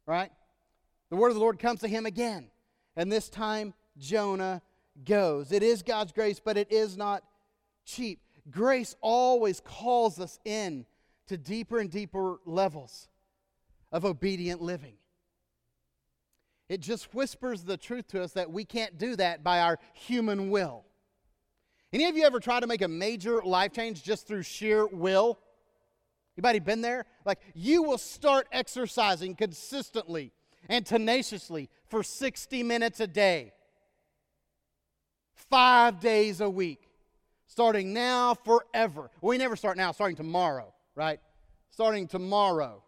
right? 0.06 0.32
The 1.10 1.16
word 1.16 1.30
of 1.30 1.36
the 1.36 1.42
Lord 1.42 1.60
comes 1.60 1.82
to 1.82 1.88
him 1.88 2.06
again, 2.06 2.50
and 2.96 3.12
this 3.12 3.30
time 3.30 3.74
Jonah 3.98 4.62
goes. 5.06 5.52
It 5.52 5.64
is 5.64 5.84
God's 5.84 6.12
grace, 6.12 6.42
but 6.44 6.58
it 6.58 6.72
is 6.72 6.98
not 6.98 7.24
cheap. 7.86 8.22
Grace 8.50 8.96
always 9.02 9.60
calls 9.60 10.20
us 10.20 10.40
in 10.46 10.86
to 11.28 11.38
deeper 11.38 11.80
and 11.80 11.90
deeper 11.90 12.38
levels 12.46 13.08
of 13.92 14.06
obedient 14.06 14.62
living. 14.62 14.94
It 16.70 16.80
just 16.80 17.14
whispers 17.14 17.64
the 17.64 17.76
truth 17.76 18.08
to 18.10 18.24
us 18.24 18.32
that 18.34 18.52
we 18.52 18.64
can't 18.64 18.98
do 18.98 19.16
that 19.18 19.44
by 19.44 19.60
our 19.60 19.78
human 19.94 20.50
will. 20.50 20.86
Any 21.92 22.06
of 22.06 22.16
you 22.16 22.24
ever 22.24 22.40
try 22.40 22.62
to 22.62 22.68
make 22.68 22.82
a 22.82 22.88
major 22.88 23.42
life 23.42 23.74
change 23.74 24.04
just 24.04 24.26
through 24.26 24.44
sheer 24.44 24.88
will? 24.88 25.38
Anybody 26.38 26.60
been 26.60 26.82
there? 26.82 27.06
Like 27.26 27.40
you 27.54 27.84
will 27.84 27.98
start 27.98 28.48
exercising 28.54 29.36
consistently 29.36 30.32
and 30.70 30.86
tenaciously 30.86 31.70
for 31.90 32.04
60 32.04 32.64
minutes 32.64 33.02
a 33.02 33.08
day. 33.08 33.52
5 35.34 36.00
days 36.00 36.40
a 36.40 36.50
week. 36.50 36.88
Starting 37.48 37.92
now 37.92 38.34
forever. 38.34 39.12
We 39.20 39.38
never 39.38 39.58
start 39.58 39.76
now, 39.76 39.92
starting 39.92 40.16
tomorrow, 40.16 40.74
right? 40.96 41.20
Starting 41.70 42.08
tomorrow 42.08 42.82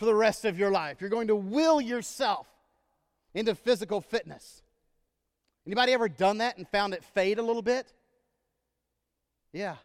for 0.00 0.06
the 0.06 0.14
rest 0.14 0.46
of 0.46 0.58
your 0.58 0.70
life. 0.70 1.02
You're 1.02 1.10
going 1.10 1.28
to 1.28 1.36
will 1.36 1.78
yourself 1.78 2.48
into 3.34 3.54
physical 3.54 4.00
fitness. 4.00 4.62
Anybody 5.66 5.92
ever 5.92 6.08
done 6.08 6.38
that 6.38 6.56
and 6.56 6.66
found 6.66 6.94
it 6.94 7.04
fade 7.04 7.38
a 7.38 7.42
little 7.42 7.60
bit? 7.60 7.92
Yeah, 9.52 9.76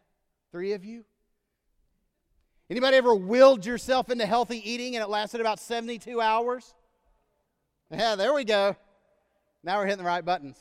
three 0.54 0.72
of 0.72 0.86
you. 0.86 1.04
Anybody 2.70 2.96
ever 2.96 3.14
willed 3.14 3.66
yourself 3.66 4.10
into 4.10 4.26
healthy 4.26 4.58
eating 4.68 4.96
and 4.96 5.04
it 5.04 5.10
lasted 5.10 5.42
about 5.42 5.60
72 5.60 6.22
hours? 6.22 6.74
Yeah, 7.92 8.16
there 8.16 8.34
we 8.34 8.46
go. 8.46 8.78
Now 9.64 9.80
we're 9.80 9.86
hitting 9.86 9.98
the 9.98 10.06
right 10.06 10.24
buttons. 10.24 10.58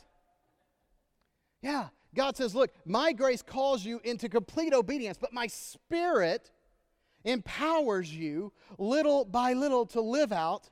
Yeah, 1.63 1.91
God 2.13 2.37
says, 2.37 2.57
Look, 2.57 2.73
my 2.85 3.13
grace 3.13 3.41
calls 3.41 3.85
you 3.85 4.01
into 4.03 4.29
complete 4.29 4.75
obedience, 4.75 5.17
but 5.17 5.33
my 5.33 5.47
spirit 5.47 6.51
empowers 7.25 8.15
you 8.15 8.53
little 8.79 9.25
by 9.25 9.53
little 9.53 9.87
to 9.87 10.01
live 10.01 10.33
out 10.33 10.71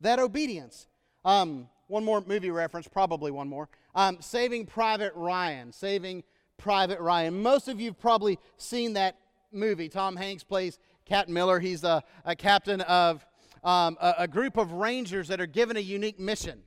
that 0.00 0.18
obedience. 0.18 0.86
Um, 1.24 1.68
one 1.86 2.04
more 2.04 2.22
movie 2.26 2.50
reference, 2.50 2.88
probably 2.88 3.30
one 3.30 3.48
more. 3.48 3.68
Um, 3.94 4.18
Saving 4.20 4.66
Private 4.66 5.12
Ryan. 5.14 5.72
Saving 5.72 6.24
Private 6.58 7.00
Ryan. 7.00 7.42
Most 7.42 7.68
of 7.68 7.80
you 7.80 7.86
have 7.86 7.98
probably 7.98 8.38
seen 8.56 8.94
that 8.94 9.16
movie. 9.52 9.88
Tom 9.88 10.16
Hanks 10.16 10.44
plays 10.44 10.78
Captain 11.04 11.34
Miller. 11.34 11.60
He's 11.60 11.84
a, 11.84 12.02
a 12.24 12.34
captain 12.34 12.80
of 12.82 13.24
um, 13.62 13.96
a, 14.00 14.14
a, 14.18 14.28
group 14.28 14.56
of 14.56 14.72
rangers 14.72 15.28
that 15.28 15.40
are 15.40 15.46
given 15.46 15.76
a 15.76 15.80
unique 15.80 16.20
mission. 16.20 16.62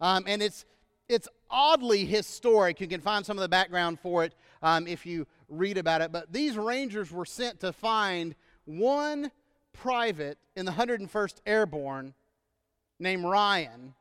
Um, 0.00 0.24
and 0.26 0.42
it's, 0.42 0.64
it's 1.08 1.28
oddly 1.50 2.06
historic. 2.06 2.80
You 2.80 2.88
can 2.88 3.00
find 3.00 3.24
some 3.24 3.36
of 3.36 3.42
the 3.42 3.48
background 3.48 4.00
for 4.00 4.24
it 4.24 4.34
um, 4.62 4.86
if 4.86 5.06
you 5.06 5.26
read 5.48 5.78
about 5.78 6.00
it. 6.00 6.12
But 6.12 6.32
these 6.32 6.56
rangers 6.56 7.10
were 7.10 7.24
sent 7.24 7.60
to 7.60 7.72
find 7.72 8.34
one 8.64 9.30
private 9.72 10.38
in 10.56 10.66
the 10.66 10.72
101st 10.72 11.36
Airborne 11.46 12.14
named 12.98 13.24
Ryan 13.24 13.94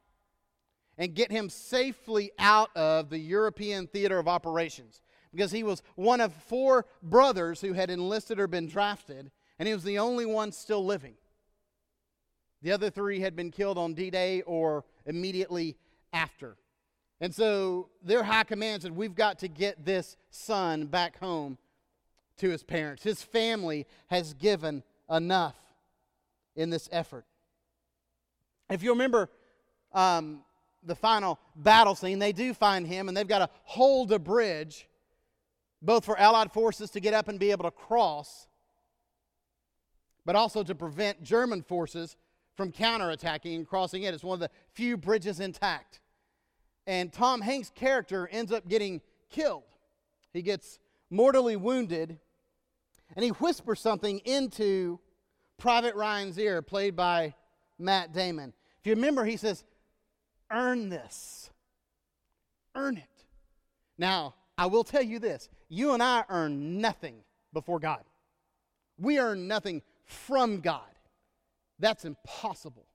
and 0.97 1.13
get 1.13 1.31
him 1.31 1.49
safely 1.49 2.31
out 2.39 2.75
of 2.75 3.09
the 3.09 3.19
European 3.19 3.87
theater 3.87 4.17
of 4.17 4.27
operations 4.27 5.01
because 5.31 5.51
he 5.51 5.63
was 5.63 5.83
one 5.95 6.21
of 6.21 6.33
four 6.33 6.85
brothers 7.03 7.61
who 7.61 7.73
had 7.73 7.89
enlisted 7.89 8.39
or 8.39 8.47
been 8.47 8.67
drafted, 8.67 9.29
and 9.59 9.67
he 9.67 9.73
was 9.73 9.83
the 9.83 9.99
only 9.99 10.25
one 10.25 10.51
still 10.51 10.83
living. 10.83 11.15
The 12.61 12.71
other 12.71 12.89
three 12.89 13.19
had 13.19 13.35
been 13.35 13.51
killed 13.51 13.77
on 13.77 13.93
D 13.93 14.09
Day 14.09 14.41
or 14.41 14.83
immediately 15.05 15.77
after. 16.11 16.57
And 17.19 17.33
so 17.33 17.89
their 18.03 18.23
high 18.23 18.43
command 18.43 18.83
said, 18.83 18.95
We've 18.95 19.15
got 19.15 19.39
to 19.39 19.47
get 19.47 19.85
this 19.85 20.17
son 20.29 20.85
back 20.85 21.17
home 21.19 21.57
to 22.37 22.49
his 22.49 22.63
parents. 22.63 23.03
His 23.03 23.23
family 23.23 23.87
has 24.07 24.33
given 24.33 24.83
enough 25.09 25.55
in 26.55 26.69
this 26.69 26.87
effort. 26.91 27.25
If 28.69 28.83
you 28.83 28.91
remember 28.91 29.29
um, 29.93 30.41
the 30.83 30.95
final 30.95 31.39
battle 31.55 31.95
scene, 31.95 32.19
they 32.19 32.33
do 32.33 32.53
find 32.53 32.85
him 32.85 33.07
and 33.07 33.17
they've 33.17 33.27
got 33.27 33.39
to 33.39 33.49
hold 33.63 34.11
a 34.11 34.19
bridge, 34.19 34.87
both 35.81 36.05
for 36.05 36.19
Allied 36.19 36.51
forces 36.51 36.91
to 36.91 36.99
get 36.99 37.13
up 37.13 37.27
and 37.27 37.39
be 37.39 37.51
able 37.51 37.63
to 37.63 37.71
cross, 37.71 38.47
but 40.25 40.35
also 40.35 40.63
to 40.63 40.75
prevent 40.75 41.23
German 41.23 41.63
forces 41.63 42.17
from 42.55 42.71
counterattacking 42.71 43.55
and 43.55 43.67
crossing 43.67 44.03
it. 44.03 44.13
It's 44.13 44.23
one 44.23 44.35
of 44.35 44.39
the 44.39 44.49
few 44.73 44.97
bridges 44.97 45.39
intact. 45.39 46.01
And 46.87 47.11
Tom 47.11 47.41
Hanks' 47.41 47.69
character 47.69 48.27
ends 48.31 48.51
up 48.51 48.67
getting 48.67 49.01
killed. 49.29 49.63
He 50.33 50.41
gets 50.41 50.79
mortally 51.09 51.55
wounded, 51.55 52.17
and 53.15 53.23
he 53.23 53.29
whispers 53.31 53.79
something 53.79 54.19
into 54.19 54.99
Private 55.57 55.95
Ryan's 55.95 56.39
ear, 56.39 56.61
played 56.61 56.95
by 56.95 57.35
Matt 57.77 58.13
Damon. 58.13 58.53
If 58.79 58.87
you 58.87 58.95
remember, 58.95 59.25
he 59.25 59.37
says, 59.37 59.63
Earn 60.49 60.89
this. 60.89 61.49
Earn 62.73 62.97
it. 62.97 63.25
Now, 63.97 64.35
I 64.57 64.67
will 64.67 64.83
tell 64.83 65.01
you 65.01 65.19
this 65.19 65.49
you 65.69 65.93
and 65.93 66.01
I 66.01 66.23
earn 66.29 66.79
nothing 66.79 67.23
before 67.53 67.79
God. 67.79 68.03
We 68.97 69.19
earn 69.19 69.47
nothing 69.47 69.81
from 70.05 70.61
God. 70.61 70.81
That's 71.79 72.05
impossible. 72.05 72.87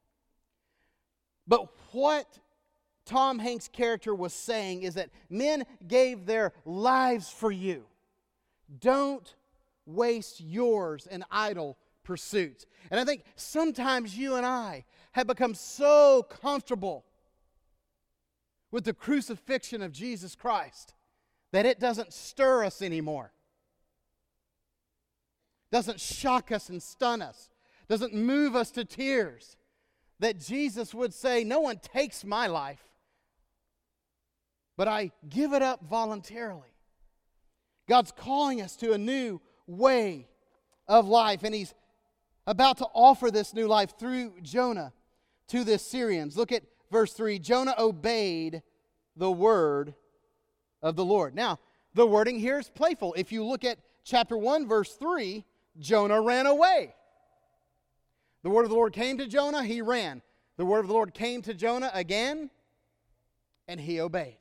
But 1.46 1.68
what 1.92 2.38
Tom 3.04 3.38
Hanks' 3.38 3.68
character 3.68 4.14
was 4.14 4.32
saying 4.32 4.82
is 4.82 4.94
that 4.94 5.10
men 5.28 5.64
gave 5.86 6.26
their 6.26 6.52
lives 6.64 7.28
for 7.28 7.50
you. 7.50 7.84
Don't 8.80 9.34
waste 9.86 10.40
yours 10.40 11.06
in 11.06 11.24
idle 11.30 11.76
pursuits. 12.04 12.66
And 12.90 13.00
I 13.00 13.04
think 13.04 13.24
sometimes 13.36 14.16
you 14.16 14.36
and 14.36 14.46
I 14.46 14.84
have 15.12 15.26
become 15.26 15.54
so 15.54 16.26
comfortable 16.28 17.04
with 18.70 18.84
the 18.84 18.94
crucifixion 18.94 19.82
of 19.82 19.92
Jesus 19.92 20.34
Christ 20.34 20.94
that 21.52 21.66
it 21.66 21.78
doesn't 21.78 22.12
stir 22.12 22.64
us 22.64 22.82
anymore. 22.82 23.32
Doesn't 25.70 26.00
shock 26.00 26.52
us 26.52 26.68
and 26.68 26.82
stun 26.82 27.22
us. 27.22 27.50
Doesn't 27.88 28.14
move 28.14 28.56
us 28.56 28.70
to 28.72 28.84
tears. 28.84 29.56
That 30.18 30.38
Jesus 30.38 30.94
would 30.94 31.12
say, 31.12 31.44
No 31.44 31.60
one 31.60 31.78
takes 31.78 32.24
my 32.24 32.46
life, 32.46 32.82
but 34.76 34.88
I 34.88 35.10
give 35.28 35.52
it 35.52 35.62
up 35.62 35.80
voluntarily. 35.88 36.74
God's 37.88 38.12
calling 38.12 38.60
us 38.62 38.76
to 38.76 38.92
a 38.92 38.98
new 38.98 39.40
way 39.66 40.28
of 40.88 41.06
life, 41.08 41.42
and 41.42 41.54
He's 41.54 41.74
about 42.46 42.78
to 42.78 42.86
offer 42.94 43.30
this 43.30 43.54
new 43.54 43.66
life 43.66 43.98
through 43.98 44.34
Jonah 44.42 44.92
to 45.48 45.64
the 45.64 45.78
Syrians. 45.78 46.36
Look 46.36 46.52
at 46.52 46.62
verse 46.90 47.12
3 47.12 47.38
Jonah 47.38 47.74
obeyed 47.78 48.62
the 49.16 49.30
word 49.30 49.94
of 50.80 50.96
the 50.96 51.04
Lord. 51.04 51.34
Now, 51.34 51.58
the 51.94 52.06
wording 52.06 52.38
here 52.38 52.58
is 52.58 52.70
playful. 52.70 53.14
If 53.14 53.32
you 53.32 53.44
look 53.44 53.64
at 53.64 53.78
chapter 54.04 54.36
1, 54.36 54.66
verse 54.66 54.94
3, 54.94 55.44
Jonah 55.78 56.20
ran 56.20 56.46
away. 56.46 56.94
The 58.42 58.50
word 58.50 58.64
of 58.64 58.70
the 58.70 58.76
Lord 58.76 58.92
came 58.92 59.18
to 59.18 59.26
Jonah, 59.26 59.62
he 59.62 59.82
ran. 59.82 60.22
The 60.56 60.64
word 60.64 60.80
of 60.80 60.88
the 60.88 60.94
Lord 60.94 61.14
came 61.14 61.42
to 61.42 61.54
Jonah 61.54 61.90
again, 61.94 62.50
and 63.68 63.80
he 63.80 64.00
obeyed. 64.00 64.38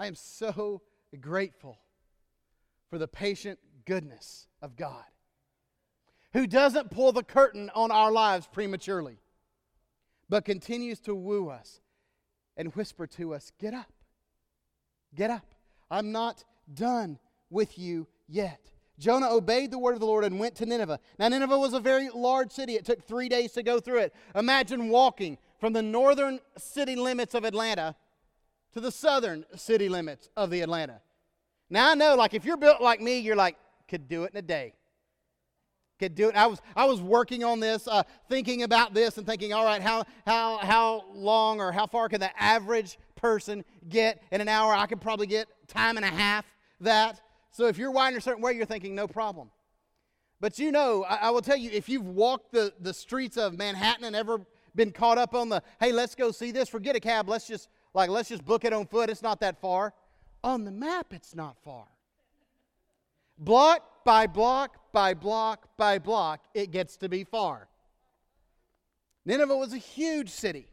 I 0.00 0.06
am 0.06 0.14
so 0.14 0.80
grateful 1.20 1.78
for 2.88 2.96
the 2.96 3.06
patient 3.06 3.58
goodness 3.84 4.46
of 4.62 4.74
God 4.74 5.04
who 6.32 6.46
doesn't 6.46 6.90
pull 6.90 7.12
the 7.12 7.22
curtain 7.22 7.70
on 7.74 7.90
our 7.90 8.10
lives 8.10 8.48
prematurely, 8.50 9.18
but 10.30 10.46
continues 10.46 11.00
to 11.00 11.14
woo 11.14 11.50
us 11.50 11.82
and 12.56 12.74
whisper 12.74 13.06
to 13.08 13.34
us, 13.34 13.52
Get 13.60 13.74
up, 13.74 13.92
get 15.14 15.28
up. 15.28 15.54
I'm 15.90 16.12
not 16.12 16.44
done 16.72 17.18
with 17.50 17.78
you 17.78 18.06
yet. 18.26 18.70
Jonah 18.98 19.30
obeyed 19.30 19.70
the 19.70 19.78
word 19.78 19.94
of 19.94 20.00
the 20.00 20.06
Lord 20.06 20.24
and 20.24 20.40
went 20.40 20.54
to 20.56 20.66
Nineveh. 20.66 20.98
Now, 21.18 21.28
Nineveh 21.28 21.58
was 21.58 21.74
a 21.74 21.80
very 21.80 22.08
large 22.08 22.52
city. 22.52 22.74
It 22.76 22.86
took 22.86 23.02
three 23.02 23.28
days 23.28 23.52
to 23.52 23.62
go 23.62 23.80
through 23.80 23.98
it. 23.98 24.14
Imagine 24.34 24.88
walking 24.88 25.36
from 25.58 25.74
the 25.74 25.82
northern 25.82 26.40
city 26.56 26.96
limits 26.96 27.34
of 27.34 27.44
Atlanta 27.44 27.96
to 28.72 28.80
the 28.80 28.92
southern 28.92 29.44
city 29.56 29.88
limits 29.88 30.28
of 30.36 30.50
the 30.50 30.60
Atlanta. 30.60 31.00
Now, 31.68 31.90
I 31.90 31.94
know, 31.94 32.16
like, 32.16 32.34
if 32.34 32.44
you're 32.44 32.56
built 32.56 32.80
like 32.80 33.00
me, 33.00 33.18
you're 33.18 33.36
like, 33.36 33.56
could 33.88 34.08
do 34.08 34.24
it 34.24 34.32
in 34.32 34.38
a 34.38 34.42
day 34.42 34.74
could 36.00 36.14
do 36.14 36.30
it. 36.30 36.34
I 36.34 36.46
was, 36.46 36.60
I 36.74 36.86
was 36.86 37.00
working 37.00 37.44
on 37.44 37.60
this, 37.60 37.86
uh, 37.86 38.02
thinking 38.28 38.64
about 38.64 38.94
this 38.94 39.18
and 39.18 39.26
thinking, 39.26 39.52
all 39.52 39.64
right, 39.64 39.82
how, 39.82 40.04
how, 40.26 40.56
how 40.56 41.04
long 41.12 41.60
or 41.60 41.70
how 41.70 41.86
far 41.86 42.08
can 42.08 42.20
the 42.20 42.42
average 42.42 42.98
person 43.14 43.64
get 43.88 44.22
in 44.32 44.40
an 44.40 44.48
hour? 44.48 44.72
I 44.72 44.86
could 44.86 45.00
probably 45.00 45.26
get 45.26 45.46
time 45.68 45.96
and 45.96 46.04
a 46.04 46.08
half 46.08 46.46
that. 46.80 47.20
So 47.52 47.66
if 47.66 47.76
you're 47.78 47.90
wired 47.90 48.16
a 48.16 48.20
certain 48.20 48.42
way, 48.42 48.54
you're 48.54 48.64
thinking, 48.64 48.94
no 48.94 49.06
problem. 49.06 49.50
But 50.40 50.58
you 50.58 50.72
know, 50.72 51.04
I, 51.04 51.16
I 51.16 51.30
will 51.30 51.42
tell 51.42 51.58
you, 51.58 51.70
if 51.70 51.88
you've 51.88 52.06
walked 52.06 52.50
the, 52.50 52.72
the 52.80 52.94
streets 52.94 53.36
of 53.36 53.56
Manhattan 53.58 54.06
and 54.06 54.16
ever 54.16 54.40
been 54.74 54.92
caught 54.92 55.18
up 55.18 55.34
on 55.34 55.50
the, 55.50 55.62
hey, 55.80 55.92
let's 55.92 56.14
go 56.14 56.30
see 56.30 56.50
this, 56.50 56.68
forget 56.68 56.96
a 56.96 57.00
cab, 57.00 57.28
let's 57.28 57.46
just, 57.46 57.68
like, 57.94 58.10
let's 58.10 58.28
just 58.28 58.44
book 58.44 58.64
it 58.64 58.72
on 58.72 58.86
foot. 58.86 59.10
It's 59.10 59.22
not 59.22 59.40
that 59.40 59.60
far. 59.60 59.92
On 60.42 60.64
the 60.64 60.70
map, 60.70 61.12
it's 61.12 61.34
not 61.34 61.56
far. 61.62 61.86
Block 63.38 64.04
by 64.04 64.26
block 64.26 64.92
by 64.92 65.14
block 65.14 65.68
by 65.76 65.98
block, 65.98 66.44
it 66.54 66.70
gets 66.70 66.96
to 66.98 67.08
be 67.08 67.24
far. 67.24 67.68
Nineveh 69.24 69.56
was 69.56 69.72
a 69.72 69.78
huge 69.78 70.30
city. 70.30 70.66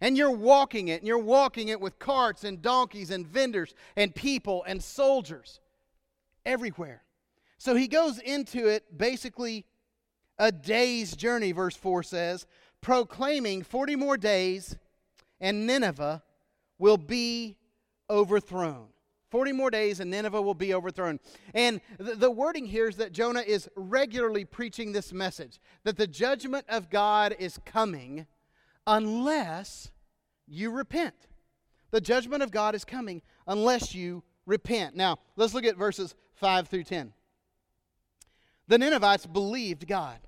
And 0.00 0.16
you're 0.16 0.30
walking 0.30 0.88
it, 0.88 1.00
and 1.00 1.06
you're 1.06 1.18
walking 1.18 1.68
it 1.68 1.80
with 1.80 1.98
carts 1.98 2.44
and 2.44 2.62
donkeys 2.62 3.10
and 3.10 3.26
vendors 3.26 3.74
and 3.96 4.14
people 4.14 4.64
and 4.66 4.82
soldiers 4.82 5.60
everywhere. 6.46 7.02
So 7.58 7.74
he 7.74 7.86
goes 7.86 8.18
into 8.18 8.66
it 8.66 8.96
basically 8.96 9.66
a 10.38 10.50
day's 10.50 11.14
journey, 11.14 11.52
verse 11.52 11.76
4 11.76 12.02
says, 12.02 12.46
proclaiming 12.80 13.62
40 13.62 13.96
more 13.96 14.16
days, 14.16 14.76
and 15.40 15.66
Nineveh 15.66 16.22
will 16.78 16.96
be 16.96 17.56
overthrown. 18.08 18.88
40 19.30 19.52
more 19.52 19.70
days 19.70 20.00
and 20.00 20.10
Nineveh 20.10 20.42
will 20.42 20.54
be 20.54 20.74
overthrown. 20.74 21.20
And 21.54 21.80
the, 21.98 22.16
the, 22.16 22.30
wording 22.30 22.66
here 22.66 22.88
is 22.88 22.96
that 22.96 23.12
Jonah 23.12 23.44
is 23.46 23.68
regularly 23.76 24.44
preaching 24.44 24.92
this 24.92 25.12
message 25.12 25.60
that 25.84 25.96
the 25.96 26.06
judgment 26.06 26.64
of 26.68 26.90
God 26.90 27.36
is 27.38 27.58
coming 27.64 28.26
unless 28.86 29.90
you 30.48 30.70
repent. 30.72 31.14
The 31.92 32.00
judgment 32.00 32.42
of 32.42 32.50
God 32.50 32.74
is 32.74 32.84
coming 32.84 33.22
unless 33.46 33.94
you 33.94 34.24
repent. 34.46 34.96
Now, 34.96 35.18
let's 35.36 35.54
look 35.54 35.64
at 35.64 35.76
verses 35.76 36.16
5 36.34 36.68
through 36.68 36.84
10. 36.84 37.12
The 38.66 38.78
Ninevites 38.78 39.26
believed 39.26 39.86
God. 39.86 40.18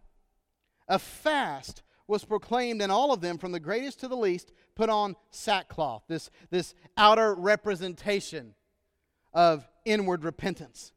A 0.88 0.98
fast 0.98 1.82
was 2.06 2.24
proclaimed, 2.24 2.82
and 2.82 2.90
all 2.90 3.12
of 3.12 3.20
them, 3.20 3.38
from 3.38 3.52
the 3.52 3.60
greatest 3.60 4.00
to 4.00 4.08
the 4.08 4.16
least, 4.16 4.52
put 4.74 4.90
on 4.90 5.16
sackcloth, 5.30 6.02
this, 6.08 6.30
this 6.50 6.74
outer 6.96 7.34
representation 7.34 8.54
of 9.32 9.68
inward 9.84 10.24
repentance. 10.24 10.92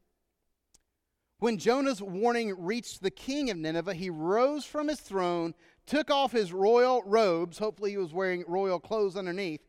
When 1.40 1.58
Jonah's 1.58 2.02
warning 2.02 2.56
reached 2.58 3.02
the 3.02 3.12
king 3.12 3.50
of 3.50 3.58
Nineveh, 3.58 3.94
he 3.94 4.10
rose 4.10 4.66
from 4.66 4.88
his 4.88 5.00
throne, 5.00 5.54
took 5.86 6.10
off 6.10 6.32
his 6.32 6.54
royal 6.54 7.04
robes, 7.06 7.58
hopefully, 7.58 7.92
he 7.92 7.98
was 7.98 8.14
wearing 8.14 8.44
royal 8.48 8.80
clothes 8.80 9.18
underneath, 9.18 9.62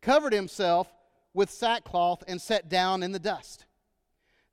covered 0.00 0.32
himself 0.32 0.92
with 1.32 1.50
sackcloth, 1.50 2.22
and 2.28 2.40
sat 2.40 2.68
down 2.68 3.02
in 3.02 3.12
the 3.12 3.18
dust. 3.18 3.66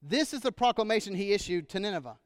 This 0.01 0.33
is 0.33 0.41
the 0.41 0.51
proclamation 0.51 1.13
he 1.13 1.33
issued 1.33 1.69
to 1.69 1.79
Nineveh. 1.79 2.17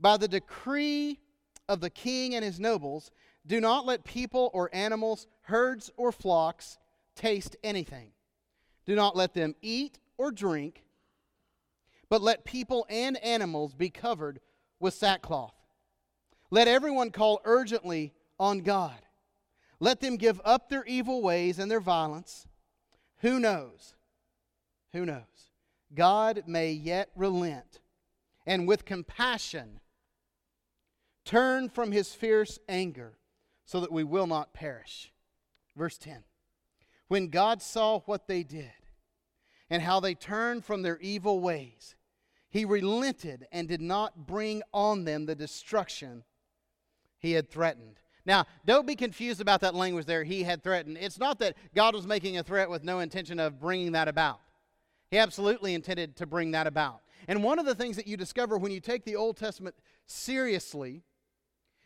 By 0.00 0.16
the 0.16 0.26
decree 0.26 1.20
of 1.68 1.80
the 1.80 1.90
king 1.90 2.34
and 2.34 2.44
his 2.44 2.58
nobles, 2.58 3.10
do 3.46 3.60
not 3.60 3.84
let 3.84 4.04
people 4.04 4.50
or 4.54 4.70
animals, 4.72 5.26
herds 5.42 5.90
or 5.96 6.12
flocks 6.12 6.78
taste 7.14 7.56
anything. 7.62 8.10
Do 8.86 8.94
not 8.94 9.16
let 9.16 9.34
them 9.34 9.54
eat 9.60 9.98
or 10.16 10.30
drink, 10.30 10.82
but 12.08 12.22
let 12.22 12.44
people 12.44 12.86
and 12.88 13.16
animals 13.18 13.74
be 13.74 13.90
covered 13.90 14.40
with 14.80 14.94
sackcloth. 14.94 15.54
Let 16.50 16.68
everyone 16.68 17.10
call 17.10 17.40
urgently 17.44 18.12
on 18.38 18.60
God. 18.60 18.98
Let 19.80 20.00
them 20.00 20.16
give 20.16 20.40
up 20.44 20.68
their 20.68 20.84
evil 20.84 21.22
ways 21.22 21.58
and 21.58 21.70
their 21.70 21.80
violence. 21.80 22.46
Who 23.18 23.38
knows? 23.40 23.94
Who 24.92 25.04
knows? 25.04 25.22
God 25.94 26.44
may 26.46 26.72
yet 26.72 27.10
relent 27.14 27.80
and 28.46 28.66
with 28.66 28.84
compassion 28.84 29.80
turn 31.24 31.68
from 31.68 31.92
his 31.92 32.14
fierce 32.14 32.58
anger 32.68 33.14
so 33.64 33.80
that 33.80 33.92
we 33.92 34.04
will 34.04 34.26
not 34.26 34.54
perish. 34.54 35.12
Verse 35.76 35.98
10 35.98 36.24
When 37.08 37.28
God 37.28 37.62
saw 37.62 38.00
what 38.00 38.26
they 38.26 38.42
did, 38.42 38.72
and 39.70 39.82
how 39.82 40.00
they 40.00 40.14
turned 40.14 40.64
from 40.64 40.82
their 40.82 40.98
evil 40.98 41.40
ways. 41.40 41.96
He 42.50 42.64
relented 42.64 43.46
and 43.50 43.66
did 43.66 43.80
not 43.80 44.26
bring 44.26 44.62
on 44.72 45.04
them 45.04 45.26
the 45.26 45.34
destruction 45.34 46.22
he 47.18 47.32
had 47.32 47.50
threatened. 47.50 47.98
Now, 48.26 48.46
don't 48.64 48.86
be 48.86 48.94
confused 48.96 49.40
about 49.40 49.60
that 49.62 49.74
language 49.74 50.06
there, 50.06 50.24
he 50.24 50.44
had 50.44 50.62
threatened. 50.62 50.98
It's 51.00 51.18
not 51.18 51.40
that 51.40 51.56
God 51.74 51.94
was 51.94 52.06
making 52.06 52.38
a 52.38 52.42
threat 52.42 52.70
with 52.70 52.84
no 52.84 53.00
intention 53.00 53.40
of 53.40 53.60
bringing 53.60 53.92
that 53.92 54.08
about. 54.08 54.40
He 55.10 55.18
absolutely 55.18 55.74
intended 55.74 56.16
to 56.16 56.26
bring 56.26 56.52
that 56.52 56.66
about. 56.66 57.00
And 57.26 57.42
one 57.42 57.58
of 57.58 57.66
the 57.66 57.74
things 57.74 57.96
that 57.96 58.06
you 58.06 58.16
discover 58.16 58.56
when 58.56 58.72
you 58.72 58.80
take 58.80 59.04
the 59.04 59.16
Old 59.16 59.36
Testament 59.36 59.74
seriously 60.06 61.02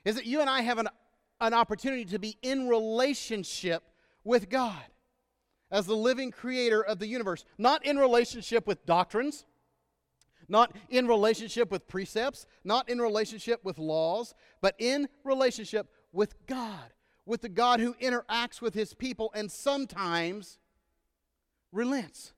is 0.04 0.14
that 0.16 0.26
you 0.26 0.40
and 0.40 0.50
I 0.50 0.60
have 0.60 0.78
an, 0.78 0.88
an 1.40 1.54
opportunity 1.54 2.04
to 2.06 2.18
be 2.18 2.36
in 2.42 2.68
relationship 2.68 3.82
with 4.24 4.48
God 4.48 4.82
as 5.70 5.86
the 5.86 5.96
living 5.96 6.30
creator 6.30 6.82
of 6.82 6.98
the 6.98 7.06
universe, 7.06 7.44
not 7.58 7.84
in 7.84 7.98
relationship 7.98 8.66
with 8.66 8.84
doctrines, 8.86 9.44
not 10.48 10.74
in 10.88 11.06
relationship 11.06 11.70
with 11.70 11.86
precepts, 11.86 12.46
not 12.64 12.88
in 12.88 13.00
relationship 13.00 13.64
with 13.64 13.78
laws, 13.78 14.34
but 14.60 14.74
in 14.78 15.08
relationship 15.24 15.88
with 16.12 16.34
God, 16.46 16.92
with 17.26 17.42
the 17.42 17.48
God 17.48 17.80
who 17.80 17.94
interacts 17.94 18.60
with 18.60 18.74
his 18.74 18.94
people 18.94 19.30
and 19.34 19.50
sometimes 19.50 20.58
relents. 21.70 22.32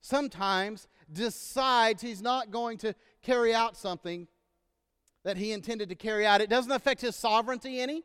Sometimes 0.00 0.88
decides 1.10 2.02
he's 2.02 2.20
not 2.20 2.50
going 2.50 2.78
to 2.78 2.94
carry 3.22 3.54
out 3.54 3.76
something 3.76 4.26
that 5.24 5.36
he 5.36 5.52
intended 5.52 5.88
to 5.88 5.94
carry 5.94 6.26
out. 6.26 6.40
It 6.40 6.50
doesn't 6.50 6.70
affect 6.70 7.00
his 7.00 7.16
sovereignty 7.16 7.80
any. 7.80 8.04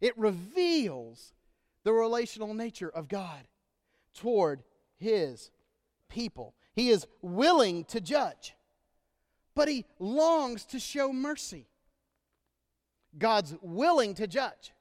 It 0.00 0.16
reveals 0.16 1.32
the 1.84 1.92
relational 1.92 2.54
nature 2.54 2.88
of 2.88 3.08
God 3.08 3.48
toward 4.14 4.62
his 4.96 5.50
people. 6.08 6.54
He 6.74 6.90
is 6.90 7.06
willing 7.22 7.84
to 7.86 8.00
judge, 8.00 8.54
but 9.54 9.68
he 9.68 9.84
longs 9.98 10.64
to 10.66 10.78
show 10.78 11.12
mercy. 11.12 11.66
God's 13.16 13.54
willing 13.62 14.14
to 14.14 14.26
judge, 14.26 14.72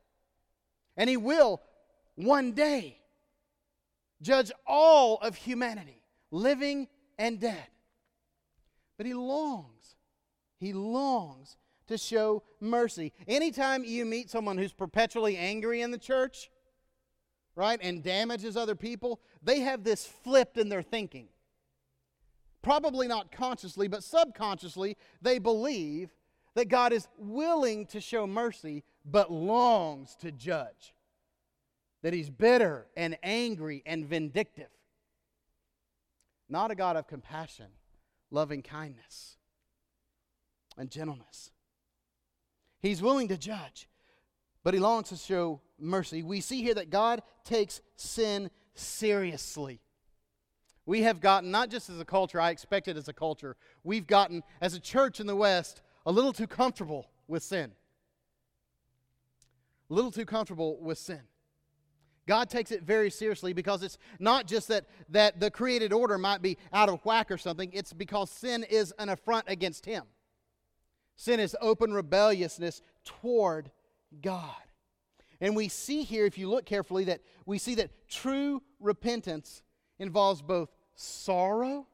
and 0.96 1.10
he 1.10 1.18
will 1.18 1.62
one 2.16 2.52
day 2.52 3.00
judge 4.22 4.52
all 4.68 5.18
of 5.18 5.36
humanity, 5.36 6.02
living 6.30 6.88
and 7.18 7.40
dead. 7.40 7.68
But 8.98 9.06
he 9.06 9.14
longs, 9.14 9.77
he 10.60 10.74
longs 10.74 11.58
to 11.88 11.98
show 11.98 12.44
mercy. 12.60 13.14
Anytime 13.28 13.84
you 13.84 14.06
meet 14.06 14.30
someone 14.30 14.58
who's 14.58 14.74
perpetually 14.74 15.38
angry 15.38 15.82
in 15.82 15.92
the 15.92 15.98
church, 15.98 16.50
right, 17.56 17.80
and 17.82 18.04
damages 18.04 18.58
other 18.58 18.76
people, 18.76 19.20
they 19.42 19.62
have 19.62 19.84
this 19.84 20.06
flipped 20.06 20.58
in 20.58 20.70
their 20.70 20.82
thinking. 20.82 21.30
Probably 22.62 23.08
not 23.08 23.32
consciously, 23.32 23.88
but 23.88 24.04
subconsciously, 24.04 24.98
they 25.22 25.40
believe 25.40 26.10
that 26.56 26.70
God 26.70 26.92
is 26.92 27.08
willing 27.18 27.86
to 27.88 28.02
show 28.02 28.28
mercy, 28.28 28.84
but 29.06 29.32
longs 29.32 30.16
to 30.18 30.32
judge. 30.32 30.94
That 32.02 32.14
he's 32.14 32.30
bitter 32.30 32.88
and 32.98 33.18
angry 33.24 33.84
and 33.86 34.06
vindictive. 34.06 34.70
Not 36.50 36.72
a 36.72 36.76
God 36.76 36.96
of 36.96 37.08
compassion, 37.08 37.68
loving 38.32 38.62
kindness, 38.62 39.37
and 40.78 40.90
gentleness. 40.90 41.52
He's 42.80 43.02
willing 43.02 43.28
to 43.30 43.38
judge, 43.38 43.90
but 44.64 44.74
he 44.74 44.80
longs 44.80 45.10
to 45.10 45.16
show 45.16 45.62
mercy. 45.80 46.24
We 46.24 46.42
see 46.42 46.62
here 46.62 46.76
that 46.76 46.90
God 46.90 47.22
takes 47.44 47.82
sin 47.96 48.50
seriously. 48.76 49.82
We 50.86 51.02
have 51.02 51.20
gotten, 51.20 51.52
not 51.52 51.70
just 51.70 51.90
as 51.90 52.00
a 52.00 52.06
culture, 52.06 52.40
I 52.40 52.52
expect 52.52 52.88
it 52.88 52.96
as 52.96 53.08
a 53.08 53.14
culture, 53.14 53.58
we've 53.84 54.08
gotten, 54.08 54.44
as 54.62 54.74
a 54.74 54.80
church 54.80 55.20
in 55.20 55.28
the 55.28 55.36
West, 55.36 55.82
a 56.06 56.12
little 56.12 56.32
too 56.32 56.48
comfortable 56.48 57.10
with 57.28 57.44
sin. 57.44 57.74
A 59.90 59.94
little 59.94 60.12
too 60.12 60.26
comfortable 60.26 60.78
with 60.80 60.98
sin. 60.98 61.22
God 62.26 62.50
takes 62.50 62.72
it 62.72 62.84
very 62.84 63.10
seriously 63.10 63.54
because 63.54 63.84
it's 63.84 63.98
not 64.20 64.48
just 64.48 64.68
that, 64.68 64.86
that 65.10 65.40
the 65.40 65.50
created 65.50 65.94
order 65.94 66.18
might 66.18 66.42
be 66.42 66.58
out 66.74 66.90
of 66.90 67.04
whack 67.06 67.32
or 67.32 67.38
something, 67.38 67.72
it's 67.74 67.94
because 67.94 68.30
sin 68.30 68.64
is 68.64 68.94
an 69.00 69.10
affront 69.10 69.46
against 69.48 69.86
Him. 69.86 70.04
Sin 71.18 71.42
is 71.42 71.58
open 71.60 71.94
rebelliousness 71.94 72.82
toward 73.04 73.70
God. 74.22 74.56
And 75.42 75.56
we 75.56 75.68
see 75.68 76.04
here, 76.04 76.26
if 76.26 76.38
you 76.38 76.50
look 76.50 76.66
carefully, 76.66 77.04
that 77.06 77.22
we 77.46 77.58
see 77.58 77.76
that 77.76 77.92
true 78.08 78.64
repentance 78.80 79.62
involves 80.00 80.42
both 80.42 80.70
sorrow 80.96 81.86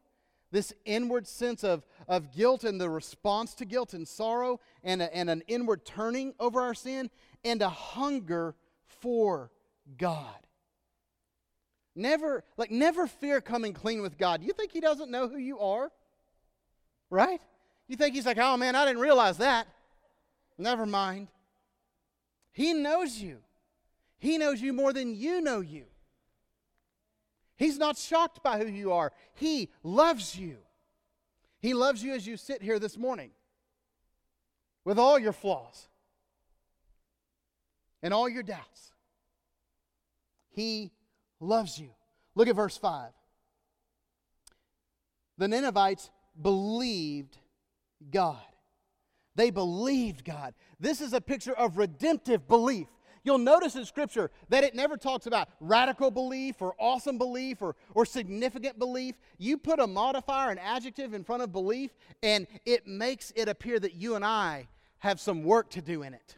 this 0.54 0.72
inward 0.86 1.28
sense 1.28 1.64
of, 1.64 1.84
of 2.08 2.32
guilt 2.32 2.64
and 2.64 2.80
the 2.80 2.88
response 2.90 3.56
to 3.56 3.66
guilt 3.66 3.96
and 3.96 4.08
sorrow, 4.08 4.60
and, 4.84 5.02
a, 5.02 5.14
and 5.14 5.28
an 5.28 5.42
inward 5.48 5.84
turning 5.84 6.36
over 6.40 6.62
our 6.62 6.76
sin, 6.76 7.10
and 7.44 7.62
a 7.64 7.70
hunger 7.70 8.56
for 8.86 9.52
God. 9.98 10.38
Never, 11.96 12.44
like, 12.56 12.70
never 12.70 13.08
fear 13.08 13.42
coming 13.42 13.74
clean 13.74 14.04
with 14.04 14.18
God. 14.20 14.44
You 14.44 14.54
think 14.54 14.72
He 14.72 14.80
doesn't 14.80 15.10
know 15.10 15.28
who 15.28 15.38
you 15.38 15.60
are? 15.60 15.92
Right? 17.10 17.42
You 17.88 17.96
think 17.96 18.16
He's 18.16 18.26
like, 18.26 18.38
oh 18.38 18.58
man, 18.58 18.76
I 18.76 18.86
didn't 18.86 19.02
realize 19.02 19.38
that. 19.38 19.68
Never 20.58 20.86
mind. 20.86 21.28
He 22.52 22.74
knows 22.74 23.20
you. 23.20 23.40
He 24.20 24.38
knows 24.38 24.62
you 24.62 24.72
more 24.72 24.94
than 24.94 25.16
you 25.16 25.42
know 25.42 25.60
you. 25.60 25.86
He's 27.58 27.78
not 27.78 27.98
shocked 27.98 28.44
by 28.44 28.60
who 28.60 28.68
you 28.68 28.92
are. 28.94 29.12
He 29.34 29.70
loves 29.84 30.38
you. 30.38 30.58
He 31.60 31.74
loves 31.74 32.04
you 32.04 32.14
as 32.14 32.26
you 32.28 32.38
sit 32.38 32.62
here 32.62 32.80
this 32.80 32.98
morning 32.98 33.32
with 34.86 35.00
all 35.00 35.18
your 35.18 35.34
flaws 35.34 35.88
and 38.02 38.14
all 38.14 38.28
your 38.28 38.44
doubts. 38.44 38.92
He 40.52 40.92
loves 41.40 41.80
you. 41.80 41.90
Look 42.36 42.48
at 42.48 42.56
verse 42.56 42.78
5. 42.78 43.12
The 45.38 45.48
Ninevites 45.48 46.10
believed 46.40 47.38
God. 48.12 48.42
They 49.36 49.50
believed 49.50 50.24
God. 50.24 50.54
This 50.80 51.02
is 51.02 51.14
a 51.14 51.22
picture 51.22 51.54
of 51.54 51.78
redemptive 51.78 52.48
belief. 52.48 52.88
You'll 53.24 53.38
notice 53.38 53.76
in 53.76 53.86
Scripture 53.86 54.32
that 54.50 54.66
it 54.66 54.76
never 54.76 54.98
talks 54.98 55.28
about 55.28 55.48
radical 55.62 56.12
belief 56.12 56.62
or 56.62 56.76
awesome 56.78 57.18
belief 57.18 57.62
or, 57.62 57.76
or 57.96 58.06
significant 58.06 58.78
belief. 58.78 59.16
You 59.38 59.58
put 59.58 59.80
a 59.80 59.88
modifier, 59.88 60.52
an 60.52 60.58
adjective 60.58 61.14
in 61.14 61.24
front 61.24 61.42
of 61.42 61.54
belief, 61.54 61.92
and 62.22 62.48
it 62.66 62.86
makes 62.86 63.32
it 63.36 63.48
appear 63.48 63.80
that 63.80 63.96
you 63.96 64.16
and 64.16 64.26
I 64.26 64.68
have 65.00 65.20
some 65.20 65.44
work 65.44 65.70
to 65.72 65.82
do 65.82 66.04
in 66.04 66.14
it. 66.14 66.38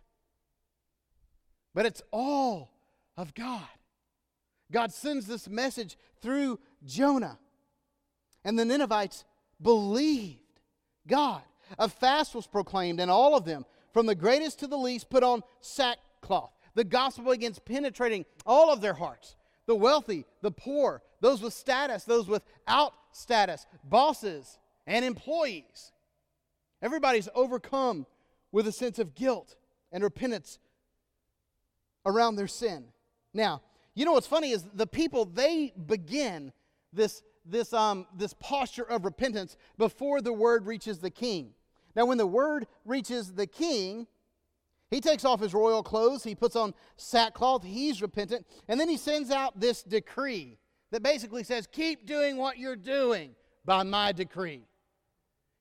But 1.74 1.88
it's 1.88 2.04
all 2.12 2.72
of 3.18 3.34
God. 3.34 3.68
God 4.72 4.94
sends 4.94 5.26
this 5.26 5.50
message 5.50 5.98
through 6.22 6.60
Jonah. 6.86 7.40
And 8.44 8.58
the 8.58 8.66
Ninevites 8.66 9.26
believed 9.62 10.40
God. 11.08 11.42
A 11.80 11.90
fast 11.90 12.36
was 12.36 12.48
proclaimed, 12.48 13.00
and 13.00 13.10
all 13.10 13.36
of 13.36 13.46
them, 13.46 13.66
from 13.94 14.06
the 14.06 14.16
greatest 14.16 14.60
to 14.60 14.68
the 14.68 14.78
least, 14.78 15.10
put 15.10 15.24
on 15.24 15.42
sackcloth. 15.62 16.52
The 16.76 16.84
gospel 16.84 17.32
begins 17.32 17.60
penetrating 17.60 18.26
all 18.46 18.72
of 18.72 18.82
their 18.82 18.94
hearts 18.94 19.36
the 19.66 19.76
wealthy, 19.76 20.26
the 20.42 20.52
poor, 20.52 21.02
those 21.22 21.42
with 21.42 21.54
status, 21.54 22.04
those 22.04 22.28
without 22.28 22.94
status, 23.12 23.66
bosses 23.84 24.60
and 24.86 25.04
employees. 25.04 25.92
Everybody's 26.82 27.30
overcome 27.34 28.06
with 28.52 28.68
a 28.68 28.72
sense 28.72 29.00
of 29.00 29.16
guilt 29.16 29.56
and 29.92 30.04
repentance 30.04 30.60
around 32.06 32.36
their 32.36 32.48
sin. 32.48 32.86
Now, 33.34 33.62
you 33.96 34.06
know 34.06 34.12
what's 34.12 34.28
funny 34.28 34.52
is 34.52 34.64
the 34.74 34.86
people 34.86 35.26
they 35.26 35.74
begin 35.88 36.52
this 36.94 37.24
this 37.46 37.74
um 37.74 38.08
this 38.16 38.34
posture 38.40 38.84
of 38.84 39.06
repentance 39.06 39.58
before 39.78 40.22
the 40.22 40.34
word 40.34 40.66
reaches 40.66 41.00
the 41.00 41.10
king. 41.10 41.54
Now 41.96 42.06
when 42.06 42.18
the 42.18 42.28
word 42.28 42.68
reaches 42.84 43.34
the 43.34 43.48
king, 43.48 44.08
he 44.92 45.02
takes 45.02 45.26
off 45.26 45.40
his 45.40 45.54
royal 45.54 45.84
clothes, 45.84 46.24
he 46.24 46.36
puts 46.36 46.56
on 46.56 46.74
sackcloth, 46.98 47.64
he's 47.64 48.02
repentant, 48.02 48.46
and 48.68 48.80
then 48.80 48.90
he 48.90 48.98
sends 48.98 49.32
out 49.32 49.60
this 49.60 49.84
decree 49.84 50.58
that 50.92 51.04
basically 51.04 51.44
says, 51.44 51.68
Keep 51.68 52.06
doing 52.06 52.38
what 52.38 52.58
you're 52.58 52.76
doing 52.76 53.36
by 53.66 53.84
my 53.84 54.12
decree. 54.12 54.68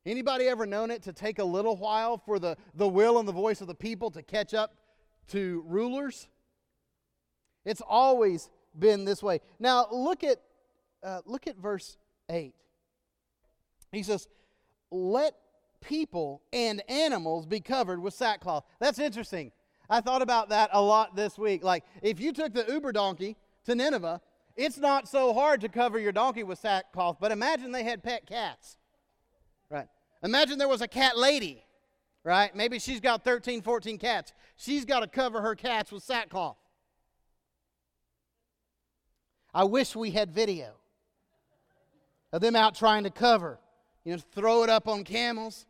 Anybody 0.06 0.46
ever 0.46 0.66
known 0.66 0.90
it 0.90 1.02
to 1.04 1.12
take 1.12 1.38
a 1.38 1.44
little 1.44 1.76
while 1.76 2.18
for 2.18 2.38
the, 2.38 2.56
the 2.74 2.86
will 2.86 3.18
and 3.18 3.26
the 3.26 3.32
voice 3.32 3.60
of 3.60 3.66
the 3.66 3.74
people 3.74 4.10
to 4.10 4.22
catch 4.22 4.52
up 4.52 4.74
to 5.28 5.64
rulers? 5.66 6.28
It's 7.64 7.80
always 7.80 8.50
been 8.78 9.04
this 9.06 9.22
way. 9.22 9.40
Now 9.58 9.88
look 9.90 10.22
at 10.22 10.40
uh, 11.04 11.20
look 11.26 11.46
at 11.46 11.56
verse 11.56 11.96
8. 12.30 12.54
He 13.92 14.02
says, 14.02 14.26
Let 14.90 15.34
people 15.80 16.42
and 16.52 16.82
animals 16.88 17.46
be 17.46 17.60
covered 17.60 18.00
with 18.00 18.14
sackcloth. 18.14 18.64
That's 18.80 18.98
interesting. 18.98 19.52
I 19.88 20.00
thought 20.00 20.22
about 20.22 20.48
that 20.48 20.70
a 20.72 20.80
lot 20.80 21.14
this 21.14 21.38
week. 21.38 21.62
Like, 21.62 21.84
if 22.02 22.18
you 22.18 22.32
took 22.32 22.54
the 22.54 22.64
Uber 22.66 22.92
donkey 22.92 23.36
to 23.66 23.74
Nineveh, 23.74 24.20
it's 24.56 24.78
not 24.78 25.08
so 25.08 25.34
hard 25.34 25.60
to 25.60 25.68
cover 25.68 25.98
your 25.98 26.12
donkey 26.12 26.42
with 26.42 26.58
sackcloth, 26.58 27.18
but 27.20 27.32
imagine 27.32 27.70
they 27.70 27.84
had 27.84 28.02
pet 28.02 28.26
cats. 28.26 28.78
Right? 29.68 29.88
Imagine 30.22 30.58
there 30.58 30.68
was 30.68 30.80
a 30.80 30.88
cat 30.88 31.18
lady, 31.18 31.64
right? 32.22 32.54
Maybe 32.56 32.78
she's 32.78 33.00
got 33.00 33.24
13, 33.24 33.60
14 33.60 33.98
cats. 33.98 34.32
She's 34.56 34.84
got 34.84 35.00
to 35.00 35.06
cover 35.06 35.42
her 35.42 35.54
cats 35.54 35.92
with 35.92 36.02
sackcloth. 36.02 36.56
I 39.52 39.64
wish 39.64 39.94
we 39.94 40.12
had 40.12 40.32
video 40.32 40.74
of 42.34 42.40
them 42.40 42.56
out 42.56 42.74
trying 42.74 43.04
to 43.04 43.10
cover. 43.10 43.58
You 44.04 44.16
know, 44.16 44.22
throw 44.34 44.64
it 44.64 44.70
up 44.70 44.88
on 44.88 45.04
camels, 45.04 45.66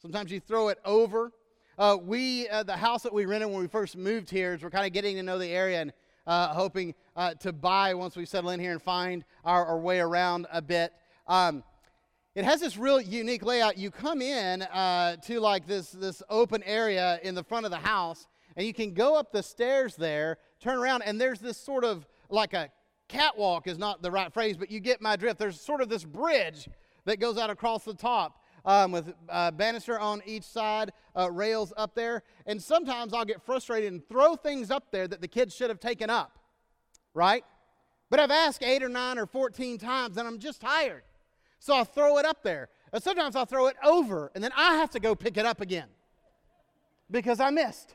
Sometimes 0.00 0.30
you 0.30 0.38
throw 0.38 0.68
it 0.68 0.78
over. 0.84 1.32
Uh, 1.76 1.96
we, 2.00 2.48
uh, 2.48 2.62
the 2.62 2.76
house 2.76 3.02
that 3.02 3.12
we 3.12 3.26
rented 3.26 3.50
when 3.50 3.58
we 3.58 3.66
first 3.66 3.96
moved 3.96 4.30
here, 4.30 4.54
is 4.54 4.62
we're 4.62 4.70
kind 4.70 4.86
of 4.86 4.92
getting 4.92 5.16
to 5.16 5.24
know 5.24 5.38
the 5.38 5.48
area 5.48 5.80
and 5.80 5.92
uh, 6.24 6.54
hoping 6.54 6.94
uh, 7.16 7.34
to 7.34 7.52
buy 7.52 7.94
once 7.94 8.16
we 8.16 8.24
settle 8.24 8.50
in 8.50 8.60
here 8.60 8.70
and 8.70 8.80
find 8.80 9.24
our, 9.44 9.66
our 9.66 9.78
way 9.80 9.98
around 9.98 10.46
a 10.52 10.62
bit. 10.62 10.92
Um, 11.26 11.64
it 12.36 12.44
has 12.44 12.60
this 12.60 12.76
real 12.76 13.00
unique 13.00 13.44
layout. 13.44 13.76
You 13.76 13.90
come 13.90 14.22
in 14.22 14.62
uh, 14.62 15.16
to 15.16 15.40
like 15.40 15.66
this, 15.66 15.90
this 15.90 16.22
open 16.30 16.62
area 16.62 17.18
in 17.24 17.34
the 17.34 17.42
front 17.42 17.64
of 17.64 17.72
the 17.72 17.78
house, 17.78 18.28
and 18.56 18.64
you 18.64 18.72
can 18.72 18.94
go 18.94 19.16
up 19.16 19.32
the 19.32 19.42
stairs 19.42 19.96
there, 19.96 20.38
turn 20.60 20.78
around, 20.78 21.02
and 21.02 21.20
there's 21.20 21.40
this 21.40 21.56
sort 21.56 21.82
of 21.82 22.06
like 22.30 22.54
a 22.54 22.70
catwalk 23.08 23.66
is 23.66 23.78
not 23.78 24.02
the 24.02 24.10
right 24.10 24.32
phrase, 24.32 24.56
but 24.56 24.70
you 24.70 24.80
get 24.80 25.00
my 25.00 25.16
drift. 25.16 25.38
There's 25.38 25.60
sort 25.60 25.80
of 25.80 25.88
this 25.88 26.04
bridge 26.04 26.68
that 27.04 27.18
goes 27.18 27.38
out 27.38 27.50
across 27.50 27.84
the 27.84 27.94
top 27.94 28.44
um, 28.64 28.92
with 28.92 29.14
uh, 29.28 29.50
banister 29.50 29.98
on 29.98 30.22
each 30.26 30.44
side, 30.44 30.92
uh, 31.16 31.30
rails 31.30 31.72
up 31.76 31.94
there. 31.94 32.22
And 32.46 32.62
sometimes 32.62 33.14
I'll 33.14 33.24
get 33.24 33.42
frustrated 33.42 33.92
and 33.92 34.06
throw 34.08 34.36
things 34.36 34.70
up 34.70 34.90
there 34.90 35.08
that 35.08 35.20
the 35.20 35.28
kids 35.28 35.54
should 35.54 35.70
have 35.70 35.80
taken 35.80 36.10
up, 36.10 36.38
right? 37.14 37.44
But 38.10 38.20
I've 38.20 38.30
asked 38.30 38.62
eight 38.62 38.82
or 38.82 38.88
nine 38.88 39.18
or 39.18 39.26
14 39.26 39.78
times 39.78 40.16
and 40.16 40.26
I'm 40.26 40.38
just 40.38 40.60
tired. 40.60 41.02
So 41.58 41.74
I'll 41.74 41.84
throw 41.84 42.18
it 42.18 42.24
up 42.24 42.42
there. 42.42 42.68
And 42.92 43.02
sometimes 43.02 43.36
I'll 43.36 43.46
throw 43.46 43.66
it 43.66 43.76
over 43.82 44.30
and 44.34 44.42
then 44.42 44.52
I 44.56 44.76
have 44.76 44.90
to 44.90 45.00
go 45.00 45.14
pick 45.14 45.36
it 45.36 45.44
up 45.46 45.60
again 45.60 45.88
because 47.10 47.40
I 47.40 47.50
missed. 47.50 47.94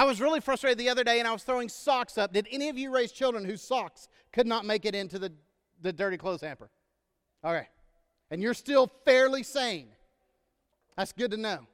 I 0.00 0.04
was 0.04 0.18
really 0.18 0.40
frustrated 0.40 0.78
the 0.78 0.88
other 0.88 1.04
day 1.04 1.18
and 1.18 1.28
I 1.28 1.32
was 1.32 1.42
throwing 1.42 1.68
socks 1.68 2.16
up. 2.16 2.32
Did 2.32 2.48
any 2.50 2.70
of 2.70 2.78
you 2.78 2.90
raise 2.90 3.12
children 3.12 3.44
whose 3.44 3.60
socks 3.60 4.08
could 4.32 4.46
not 4.46 4.64
make 4.64 4.86
it 4.86 4.94
into 4.94 5.18
the, 5.18 5.30
the 5.82 5.92
dirty 5.92 6.16
clothes 6.16 6.40
hamper? 6.40 6.70
Okay. 7.44 7.68
And 8.30 8.42
you're 8.42 8.54
still 8.54 8.90
fairly 9.04 9.42
sane. 9.42 9.88
That's 10.96 11.12
good 11.12 11.32
to 11.32 11.36
know. 11.36 11.66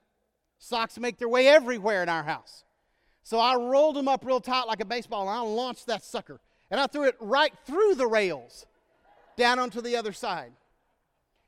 Socks 0.58 0.98
make 0.98 1.18
their 1.18 1.28
way 1.28 1.46
everywhere 1.46 2.02
in 2.02 2.08
our 2.08 2.24
house. 2.24 2.64
So 3.22 3.38
I 3.38 3.54
rolled 3.54 3.94
them 3.94 4.08
up 4.08 4.24
real 4.24 4.40
tight 4.40 4.64
like 4.64 4.80
a 4.80 4.84
baseball 4.84 5.28
and 5.28 5.38
I 5.38 5.42
launched 5.42 5.86
that 5.86 6.02
sucker. 6.02 6.40
And 6.68 6.80
I 6.80 6.88
threw 6.88 7.04
it 7.04 7.14
right 7.20 7.52
through 7.64 7.94
the 7.94 8.08
rails 8.08 8.66
down 9.36 9.60
onto 9.60 9.80
the 9.80 9.94
other 9.94 10.12
side 10.12 10.50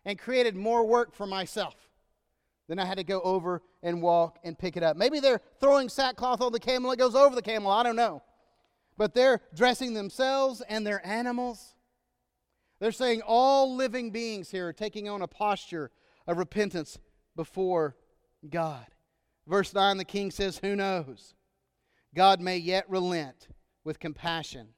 and 0.04 0.16
created 0.16 0.54
more 0.54 0.86
work 0.86 1.12
for 1.12 1.26
myself. 1.26 1.74
Then 2.68 2.78
I 2.78 2.84
had 2.84 2.98
to 2.98 3.04
go 3.04 3.20
over 3.22 3.62
and 3.82 4.02
walk 4.02 4.38
and 4.44 4.58
pick 4.58 4.76
it 4.76 4.82
up. 4.82 4.96
Maybe 4.96 5.20
they're 5.20 5.40
throwing 5.58 5.88
sackcloth 5.88 6.40
on 6.40 6.52
the 6.52 6.60
camel, 6.60 6.92
it 6.92 6.98
goes 6.98 7.14
over 7.14 7.34
the 7.34 7.42
camel, 7.42 7.70
I 7.70 7.82
don't 7.82 7.96
know. 7.96 8.22
But 8.96 9.14
they're 9.14 9.40
dressing 9.54 9.94
themselves 9.94 10.60
and 10.68 10.86
their 10.86 11.04
animals. 11.06 11.74
They're 12.80 12.92
saying 12.92 13.22
all 13.26 13.74
living 13.74 14.10
beings 14.10 14.50
here 14.50 14.68
are 14.68 14.72
taking 14.72 15.08
on 15.08 15.22
a 15.22 15.26
posture 15.26 15.90
of 16.26 16.36
repentance 16.36 16.98
before 17.34 17.96
God. 18.48 18.86
Verse 19.46 19.72
9, 19.72 19.96
the 19.96 20.04
king 20.04 20.30
says, 20.30 20.58
Who 20.58 20.76
knows? 20.76 21.34
God 22.14 22.40
may 22.40 22.58
yet 22.58 22.88
relent 22.90 23.48
with 23.84 23.98
compassion. 23.98 24.68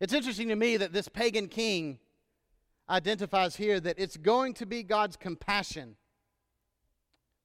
It's 0.00 0.12
interesting 0.12 0.48
to 0.48 0.56
me 0.56 0.76
that 0.76 0.92
this 0.92 1.08
pagan 1.08 1.48
king 1.48 1.98
identifies 2.88 3.56
here 3.56 3.80
that 3.80 3.98
it's 3.98 4.16
going 4.16 4.54
to 4.54 4.66
be 4.66 4.82
God's 4.82 5.16
compassion 5.16 5.96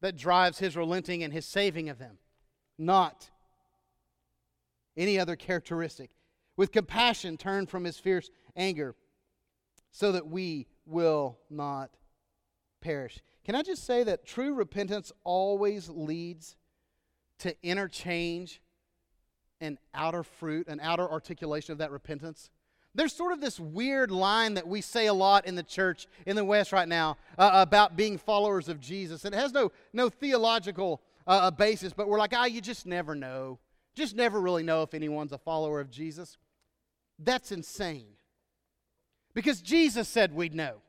that 0.01 0.17
drives 0.17 0.59
his 0.59 0.77
relenting 0.77 1.23
and 1.23 1.33
his 1.33 1.45
saving 1.45 1.89
of 1.89 1.99
them, 1.99 2.17
not 2.77 3.29
any 4.97 5.19
other 5.19 5.35
characteristic. 5.35 6.11
With 6.57 6.71
compassion, 6.71 7.37
turn 7.37 7.67
from 7.67 7.85
his 7.85 7.97
fierce 7.97 8.29
anger 8.55 8.95
so 9.91 10.11
that 10.11 10.27
we 10.27 10.67
will 10.85 11.37
not 11.49 11.91
perish. 12.81 13.19
Can 13.45 13.55
I 13.55 13.61
just 13.61 13.85
say 13.85 14.03
that 14.03 14.25
true 14.25 14.53
repentance 14.53 15.11
always 15.23 15.89
leads 15.89 16.55
to 17.39 17.55
interchange 17.63 18.61
and 19.61 19.77
outer 19.93 20.23
fruit, 20.23 20.67
an 20.67 20.79
outer 20.81 21.09
articulation 21.09 21.71
of 21.71 21.77
that 21.79 21.91
repentance? 21.91 22.49
There's 22.99 23.13
sort 23.13 23.31
of 23.31 23.39
this 23.39 23.61
weird 23.61 24.11
line 24.11 24.55
that 24.55 24.67
we 24.67 24.81
say 24.81 25.05
a 25.05 25.13
lot 25.13 25.45
in 25.47 25.55
the 25.55 25.63
church 25.63 26.05
in 26.25 26.35
the 26.35 26.43
West 26.43 26.73
right 26.73 26.85
now 26.85 27.15
uh, 27.37 27.49
about 27.53 27.95
being 27.95 28.17
followers 28.17 28.67
of 28.67 28.81
Jesus. 28.81 29.23
And 29.23 29.33
It 29.33 29.37
has 29.37 29.53
no, 29.53 29.71
no 29.93 30.09
theological 30.09 31.01
uh, 31.25 31.29
uh, 31.29 31.51
basis, 31.51 31.93
but 31.93 32.09
we're 32.09 32.19
like, 32.19 32.33
ah, 32.35 32.43
you 32.43 32.59
just 32.59 32.85
never 32.85 33.15
know. 33.15 33.57
Just 33.95 34.17
never 34.17 34.41
really 34.41 34.63
know 34.63 34.83
if 34.83 34.93
anyone's 34.93 35.31
a 35.31 35.37
follower 35.37 35.79
of 35.79 35.89
Jesus. 35.89 36.37
That's 37.17 37.53
insane. 37.53 38.17
Because 39.33 39.61
Jesus 39.61 40.09
said 40.09 40.35
we'd 40.35 40.53
know. 40.53 40.81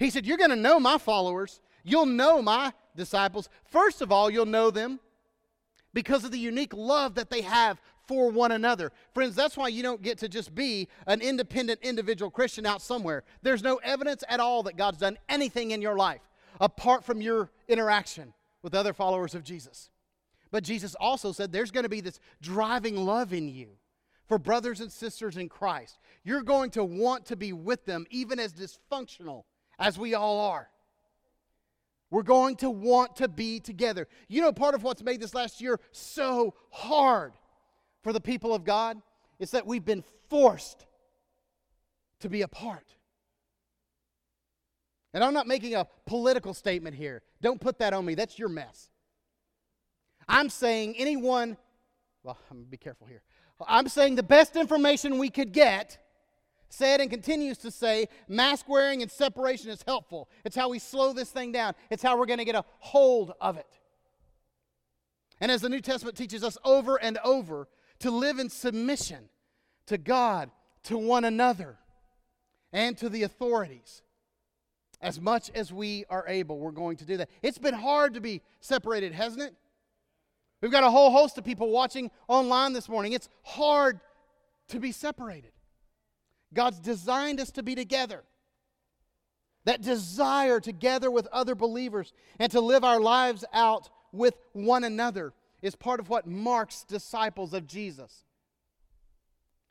He 0.00 0.10
said, 0.10 0.26
You're 0.26 0.38
going 0.38 0.50
to 0.50 0.56
know 0.56 0.80
my 0.80 0.98
followers. 0.98 1.60
You'll 1.84 2.06
know 2.06 2.42
my 2.42 2.72
disciples. 2.96 3.48
First 3.70 4.02
of 4.02 4.10
all, 4.10 4.28
you'll 4.28 4.44
know 4.44 4.72
them 4.72 4.98
because 5.94 6.24
of 6.24 6.32
the 6.32 6.38
unique 6.40 6.74
love 6.74 7.14
that 7.14 7.30
they 7.30 7.42
have 7.42 7.80
for 8.06 8.30
one 8.30 8.52
another. 8.52 8.92
Friends, 9.14 9.34
that's 9.34 9.56
why 9.56 9.68
you 9.68 9.82
don't 9.82 10.02
get 10.02 10.18
to 10.18 10.28
just 10.28 10.54
be 10.54 10.88
an 11.06 11.20
independent 11.20 11.80
individual 11.82 12.30
Christian 12.30 12.66
out 12.66 12.82
somewhere. 12.82 13.24
There's 13.42 13.62
no 13.62 13.76
evidence 13.76 14.24
at 14.28 14.40
all 14.40 14.62
that 14.64 14.76
God's 14.76 14.98
done 14.98 15.18
anything 15.28 15.72
in 15.72 15.82
your 15.82 15.96
life 15.96 16.22
apart 16.60 17.04
from 17.04 17.20
your 17.20 17.50
interaction 17.68 18.32
with 18.62 18.74
other 18.74 18.92
followers 18.92 19.34
of 19.34 19.44
Jesus. 19.44 19.90
But 20.50 20.64
Jesus 20.64 20.94
also 20.94 21.32
said 21.32 21.52
there's 21.52 21.70
going 21.70 21.84
to 21.84 21.90
be 21.90 22.00
this 22.00 22.20
driving 22.40 22.96
love 22.96 23.32
in 23.32 23.48
you 23.48 23.68
for 24.26 24.38
brothers 24.38 24.80
and 24.80 24.90
sisters 24.90 25.36
in 25.36 25.48
Christ. 25.48 25.98
You're 26.24 26.42
going 26.42 26.70
to 26.70 26.84
want 26.84 27.26
to 27.26 27.36
be 27.36 27.52
with 27.52 27.84
them, 27.84 28.06
even 28.10 28.40
as 28.40 28.52
dysfunctional 28.52 29.44
as 29.78 29.98
we 29.98 30.14
all 30.14 30.40
are. 30.40 30.68
We're 32.10 32.22
going 32.22 32.56
to 32.56 32.70
want 32.70 33.16
to 33.16 33.28
be 33.28 33.60
together. 33.60 34.06
You 34.28 34.40
know, 34.40 34.52
part 34.52 34.74
of 34.74 34.82
what's 34.82 35.02
made 35.02 35.20
this 35.20 35.34
last 35.34 35.60
year 35.60 35.80
so 35.90 36.54
hard 36.70 37.32
for 38.06 38.12
the 38.12 38.20
people 38.20 38.54
of 38.54 38.62
God 38.62 39.02
is 39.40 39.50
that 39.50 39.66
we've 39.66 39.84
been 39.84 40.04
forced 40.30 40.86
to 42.20 42.28
be 42.28 42.42
apart. 42.42 42.94
And 45.12 45.24
I'm 45.24 45.34
not 45.34 45.48
making 45.48 45.74
a 45.74 45.88
political 46.06 46.54
statement 46.54 46.94
here. 46.94 47.22
Don't 47.42 47.60
put 47.60 47.80
that 47.80 47.92
on 47.92 48.04
me. 48.04 48.14
That's 48.14 48.38
your 48.38 48.48
mess. 48.48 48.90
I'm 50.28 50.48
saying 50.48 50.94
anyone, 50.96 51.56
well, 52.22 52.38
I'm 52.48 52.58
going 52.58 52.66
to 52.66 52.70
be 52.70 52.76
careful 52.76 53.08
here. 53.08 53.22
I'm 53.66 53.88
saying 53.88 54.14
the 54.14 54.22
best 54.22 54.54
information 54.54 55.18
we 55.18 55.28
could 55.28 55.52
get 55.52 55.98
said 56.68 57.00
and 57.00 57.10
continues 57.10 57.58
to 57.58 57.72
say 57.72 58.06
mask 58.28 58.68
wearing 58.68 59.02
and 59.02 59.10
separation 59.10 59.68
is 59.68 59.82
helpful. 59.84 60.28
It's 60.44 60.54
how 60.54 60.68
we 60.68 60.78
slow 60.78 61.12
this 61.12 61.30
thing 61.30 61.50
down, 61.50 61.74
it's 61.90 62.04
how 62.04 62.16
we're 62.16 62.26
going 62.26 62.38
to 62.38 62.44
get 62.44 62.54
a 62.54 62.64
hold 62.78 63.32
of 63.40 63.56
it. 63.56 63.80
And 65.40 65.50
as 65.50 65.60
the 65.60 65.68
New 65.68 65.80
Testament 65.80 66.16
teaches 66.16 66.44
us 66.44 66.56
over 66.64 67.02
and 67.02 67.18
over, 67.24 67.66
to 68.00 68.10
live 68.10 68.38
in 68.38 68.48
submission 68.48 69.28
to 69.86 69.98
God, 69.98 70.50
to 70.84 70.98
one 70.98 71.24
another, 71.24 71.78
and 72.72 72.96
to 72.98 73.08
the 73.08 73.22
authorities. 73.22 74.02
As 75.00 75.20
much 75.20 75.50
as 75.54 75.72
we 75.72 76.04
are 76.08 76.24
able, 76.26 76.58
we're 76.58 76.70
going 76.70 76.96
to 76.98 77.04
do 77.04 77.18
that. 77.18 77.30
It's 77.42 77.58
been 77.58 77.74
hard 77.74 78.14
to 78.14 78.20
be 78.20 78.42
separated, 78.60 79.12
hasn't 79.12 79.42
it? 79.42 79.54
We've 80.60 80.72
got 80.72 80.84
a 80.84 80.90
whole 80.90 81.10
host 81.10 81.36
of 81.38 81.44
people 81.44 81.70
watching 81.70 82.10
online 82.28 82.72
this 82.72 82.88
morning. 82.88 83.12
It's 83.12 83.28
hard 83.42 84.00
to 84.68 84.80
be 84.80 84.90
separated. 84.90 85.52
God's 86.54 86.80
designed 86.80 87.40
us 87.40 87.50
to 87.52 87.62
be 87.62 87.74
together. 87.74 88.24
That 89.64 89.82
desire 89.82 90.60
together 90.60 91.10
with 91.10 91.26
other 91.28 91.54
believers 91.54 92.12
and 92.38 92.50
to 92.52 92.60
live 92.60 92.84
our 92.84 93.00
lives 93.00 93.44
out 93.52 93.90
with 94.12 94.34
one 94.52 94.84
another 94.84 95.34
is 95.62 95.74
part 95.74 96.00
of 96.00 96.08
what 96.08 96.26
marks 96.26 96.84
disciples 96.84 97.54
of 97.54 97.66
Jesus. 97.66 98.24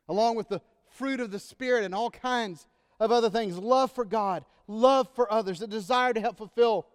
Along 0.08 0.36
with 0.36 0.48
the 0.48 0.60
fruit 0.90 1.20
of 1.20 1.30
the 1.30 1.38
Spirit 1.38 1.84
and 1.84 1.94
all 1.94 2.10
kinds 2.10 2.66
of 3.00 3.12
other 3.12 3.30
things 3.30 3.58
love 3.58 3.92
for 3.92 4.04
God, 4.04 4.44
love 4.66 5.08
for 5.14 5.30
others, 5.32 5.62
a 5.62 5.66
desire 5.66 6.12
to 6.12 6.20
help 6.20 6.38
fulfill 6.38 6.86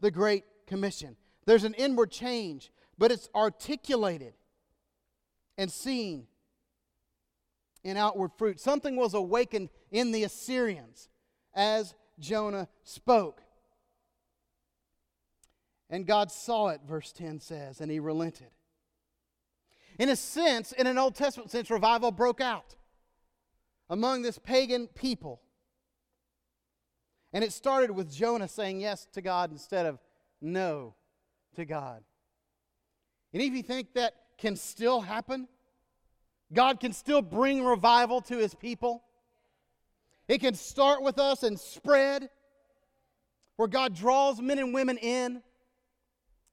the 0.00 0.10
Great 0.10 0.44
Commission. 0.66 1.16
There's 1.46 1.64
an 1.64 1.74
inward 1.74 2.10
change, 2.10 2.70
but 2.98 3.10
it's 3.10 3.28
articulated 3.34 4.34
and 5.56 5.70
seen 5.70 6.26
in 7.82 7.96
outward 7.96 8.32
fruit. 8.36 8.60
Something 8.60 8.96
was 8.96 9.14
awakened 9.14 9.70
in 9.90 10.12
the 10.12 10.24
Assyrians 10.24 11.08
as 11.54 11.94
Jonah 12.18 12.68
spoke. 12.84 13.42
And 15.90 16.06
God 16.06 16.30
saw 16.30 16.68
it, 16.68 16.80
verse 16.86 17.12
10 17.12 17.40
says, 17.40 17.80
and 17.80 17.90
he 17.90 17.98
relented. 17.98 18.48
In 19.98 20.08
a 20.10 20.16
sense, 20.16 20.72
in 20.72 20.86
an 20.86 20.98
Old 20.98 21.14
Testament 21.14 21.50
sense, 21.50 21.70
revival 21.70 22.12
broke 22.12 22.40
out 22.40 22.76
among 23.90 24.22
this 24.22 24.38
pagan 24.38 24.86
people. 24.88 25.40
And 27.32 27.42
it 27.42 27.52
started 27.52 27.90
with 27.90 28.12
Jonah 28.12 28.48
saying 28.48 28.80
yes 28.80 29.06
to 29.12 29.22
God 29.22 29.50
instead 29.50 29.86
of 29.86 29.98
no 30.40 30.94
to 31.56 31.64
God. 31.64 32.02
And 33.32 33.42
if 33.42 33.52
you 33.52 33.62
think 33.62 33.94
that 33.94 34.14
can 34.38 34.56
still 34.56 35.00
happen, 35.00 35.48
God 36.52 36.80
can 36.80 36.92
still 36.92 37.20
bring 37.20 37.64
revival 37.64 38.20
to 38.22 38.38
his 38.38 38.54
people. 38.54 39.02
It 40.28 40.38
can 40.38 40.54
start 40.54 41.02
with 41.02 41.18
us 41.18 41.42
and 41.42 41.58
spread 41.58 42.30
where 43.56 43.68
God 43.68 43.94
draws 43.94 44.40
men 44.40 44.58
and 44.58 44.72
women 44.72 44.96
in 44.98 45.42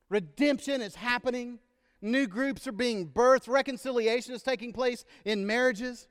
Redemption 0.10 0.82
is 0.82 0.96
happening. 0.96 1.60
New 2.02 2.28
groups 2.28 2.68
are 2.68 2.72
being 2.72 3.08
birthed. 3.08 3.48
Reconciliation 3.48 4.34
is 4.34 4.44
taking 4.44 4.72
place 4.74 5.06
in 5.24 5.46
marriages. 5.46 6.08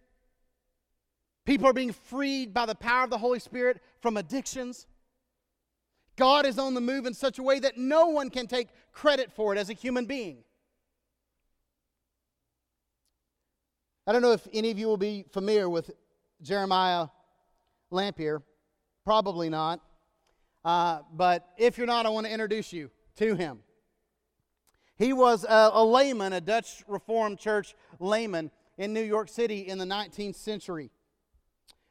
People 1.44 1.68
are 1.68 1.74
being 1.74 1.92
freed 1.92 2.54
by 2.54 2.66
the 2.66 2.74
power 2.74 3.04
of 3.04 3.10
the 3.10 3.18
Holy 3.18 3.38
Spirit 3.38 3.80
from 4.00 4.16
addictions. 4.16 4.86
God 6.16 6.46
is 6.46 6.58
on 6.58 6.74
the 6.74 6.80
move 6.80 7.06
in 7.06 7.14
such 7.14 7.38
a 7.38 7.42
way 7.42 7.58
that 7.58 7.76
no 7.76 8.06
one 8.06 8.30
can 8.30 8.46
take 8.46 8.68
credit 8.92 9.32
for 9.32 9.52
it 9.54 9.58
as 9.58 9.68
a 9.68 9.74
human 9.74 10.06
being. 10.06 10.38
I 14.06 14.12
don't 14.12 14.22
know 14.22 14.32
if 14.32 14.46
any 14.52 14.70
of 14.70 14.78
you 14.78 14.86
will 14.86 14.96
be 14.96 15.24
familiar 15.32 15.68
with 15.68 15.90
Jeremiah 16.42 17.08
Lanphier. 17.90 18.42
Probably 19.04 19.48
not. 19.48 19.80
Uh, 20.64 21.00
but 21.12 21.48
if 21.58 21.78
you're 21.78 21.86
not, 21.86 22.06
I 22.06 22.10
want 22.10 22.26
to 22.26 22.32
introduce 22.32 22.72
you 22.72 22.90
to 23.16 23.34
him. 23.34 23.60
He 24.96 25.12
was 25.12 25.44
a, 25.44 25.70
a 25.72 25.84
layman, 25.84 26.32
a 26.32 26.40
Dutch 26.40 26.84
Reformed 26.86 27.38
Church 27.38 27.74
layman 27.98 28.50
in 28.78 28.92
New 28.92 29.02
York 29.02 29.28
City 29.28 29.60
in 29.60 29.78
the 29.78 29.84
19th 29.84 30.36
century, 30.36 30.90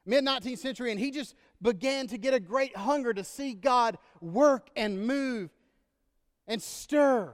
mid 0.05 0.23
19th 0.23 0.59
century, 0.59 0.91
and 0.91 0.99
he 0.99 1.11
just 1.11 1.35
began 1.61 2.07
to 2.07 2.17
get 2.17 2.33
a 2.33 2.39
great 2.39 2.75
hunger 2.75 3.13
to 3.13 3.23
see 3.23 3.53
God 3.53 3.97
work 4.21 4.69
and 4.75 5.05
move 5.05 5.49
and 6.47 6.61
stir 6.61 7.33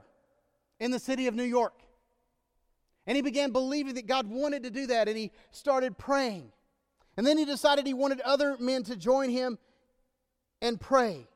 in 0.78 0.90
the 0.90 0.98
city 0.98 1.26
of 1.26 1.34
New 1.34 1.44
York. 1.44 1.74
And 3.06 3.16
he 3.16 3.22
began 3.22 3.50
believing 3.50 3.94
that 3.94 4.06
God 4.06 4.28
wanted 4.28 4.62
to 4.64 4.70
do 4.70 4.86
that, 4.88 5.08
and 5.08 5.16
he 5.16 5.32
started 5.50 5.98
praying. 5.98 6.52
And 7.16 7.26
then 7.26 7.38
he 7.38 7.44
decided 7.44 7.86
he 7.86 7.94
wanted 7.94 8.20
other 8.20 8.56
men 8.58 8.82
to 8.84 8.96
join 8.96 9.30
him 9.30 9.58
and 10.62 10.80
pray. 10.80 11.28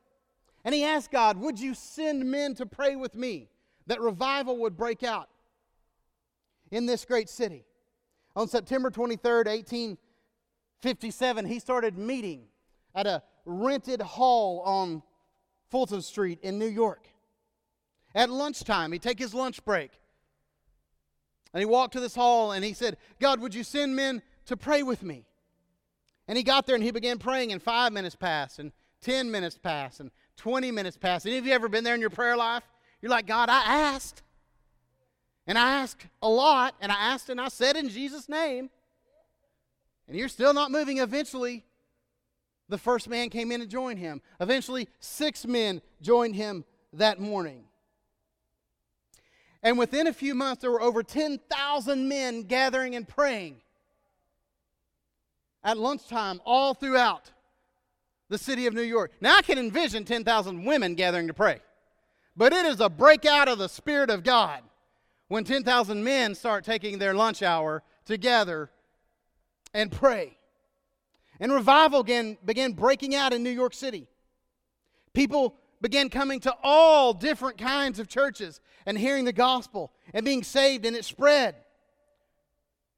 And 0.65 0.75
he 0.75 0.85
asked 0.85 1.11
God, 1.11 1.37
Would 1.39 1.59
you 1.59 1.75
send 1.75 2.31
men 2.31 2.55
to 2.55 2.67
pray 2.67 2.97
with 2.97 3.15
me 3.15 3.49
that 3.87 4.01
revival 4.01 4.59
would 4.59 4.77
break 4.77 5.03
out 5.03 5.29
in 6.71 6.87
this 6.87 7.05
great 7.05 7.29
city? 7.29 7.65
On 8.37 8.49
September 8.49 8.91
23rd, 8.91 9.47
1857, 9.47 11.47
he 11.47 11.59
started 11.59 11.97
meeting 11.97 12.45
at 12.95 13.07
a 13.07 13.23
rented 13.45 14.01
hall 14.01 14.61
on 14.61 15.03
Fulton 15.71 16.03
Street 16.03 16.39
in 16.43 16.59
New 16.59 16.67
York. 16.67 17.09
At 18.15 18.31
lunchtime, 18.31 18.93
he'd 18.93 19.03
take 19.03 19.19
his 19.19 19.35
lunch 19.35 19.65
break. 19.65 19.91
And 21.53 21.61
he 21.61 21.67
walked 21.67 21.93
to 21.95 22.01
this 22.01 22.15
hall 22.15 22.53
and 22.53 22.65
he 22.65 22.73
said, 22.73 22.97
God, 23.21 23.41
would 23.41 23.55
you 23.55 23.63
send 23.63 23.95
men 23.95 24.23
to 24.47 24.57
pray 24.57 24.83
with 24.83 25.03
me? 25.03 25.27
And 26.27 26.37
he 26.37 26.45
got 26.45 26.67
there 26.67 26.75
and 26.75 26.83
he 26.83 26.91
began 26.91 27.19
praying, 27.19 27.53
and 27.53 27.63
five 27.63 27.93
minutes 27.93 28.17
passed, 28.17 28.59
and 28.59 28.73
10 29.03 29.31
minutes 29.31 29.59
passed, 29.59 30.01
and 30.01 30.11
20 30.39 30.71
minutes 30.71 30.97
passed. 30.97 31.27
Any 31.27 31.37
of 31.37 31.47
you 31.47 31.53
ever 31.53 31.69
been 31.69 31.85
there 31.85 31.95
in 31.95 32.01
your 32.01 32.11
prayer 32.11 32.37
life? 32.37 32.63
You're 33.05 33.11
like, 33.11 33.27
God, 33.27 33.51
I 33.51 33.65
asked. 33.67 34.23
And 35.47 35.59
I 35.59 35.83
asked 35.83 36.07
a 36.23 36.29
lot, 36.31 36.75
and 36.81 36.91
I 36.91 36.95
asked 36.95 37.29
and 37.29 37.39
I 37.39 37.49
said 37.49 37.77
in 37.77 37.91
Jesus' 37.91 38.31
name. 38.31 38.71
And 40.09 40.17
you're 40.17 40.31
still 40.31 40.55
not 40.55 40.71
moving. 40.71 40.97
Eventually, 40.97 41.67
the 42.71 42.79
first 42.79 43.07
man 43.07 43.29
came 43.29 43.53
in 43.53 43.61
and 43.61 43.69
joined 43.69 43.99
him. 43.99 44.23
Eventually, 44.41 44.89
six 45.01 45.45
men 45.45 45.83
joined 46.01 46.35
him 46.35 46.65
that 46.95 47.21
morning. 47.21 47.65
And 49.63 49.79
within 49.79 50.07
a 50.07 50.13
few 50.15 50.35
months, 50.35 50.63
there 50.63 50.71
were 50.71 50.81
over 50.81 51.03
10,000 51.03 52.09
men 52.09 52.45
gathering 52.45 52.97
and 52.97 53.07
praying 53.07 53.61
at 55.63 55.77
lunchtime 55.77 56.41
all 56.47 56.73
throughout 56.73 57.33
the 58.31 58.39
city 58.39 58.67
of 58.67 58.73
New 58.73 58.81
York. 58.81 59.13
Now, 59.21 59.37
I 59.37 59.43
can 59.43 59.59
envision 59.59 60.07
10,000 60.07 60.65
women 60.65 60.95
gathering 60.95 61.27
to 61.27 61.35
pray, 61.35 61.61
but 62.37 62.53
it 62.53 62.67
is 62.67 62.81
a 62.81 62.89
breakout 62.89 63.49
of 63.49 63.59
the 63.59 63.69
Spirit 63.69 64.11
of 64.11 64.25
God 64.25 64.63
when 65.29 65.45
10,000 65.45 66.05
men 66.05 66.35
start 66.35 66.65
taking 66.65 66.99
their 66.99 67.15
lunch 67.15 67.43
hour 67.43 67.83
together 68.05 68.71
and 69.73 69.91
pray. 69.91 70.37
And 71.41 71.53
revival 71.53 72.01
again 72.01 72.39
began 72.45 72.73
breaking 72.73 73.15
out 73.15 73.33
in 73.33 73.43
New 73.43 73.51
York 73.51 73.75
City. 73.75 74.07
People 75.13 75.57
began 75.81 76.09
coming 76.09 76.41
to 76.41 76.55
all 76.63 77.13
different 77.13 77.59
kinds 77.59 77.99
of 77.99 78.09
churches 78.09 78.61
and 78.87 78.97
hearing 78.99 79.25
the 79.25 79.33
gospel 79.33 79.93
and 80.13 80.25
being 80.25 80.43
saved, 80.43 80.87
and 80.87 80.97
it 80.97 81.05
spread 81.05 81.57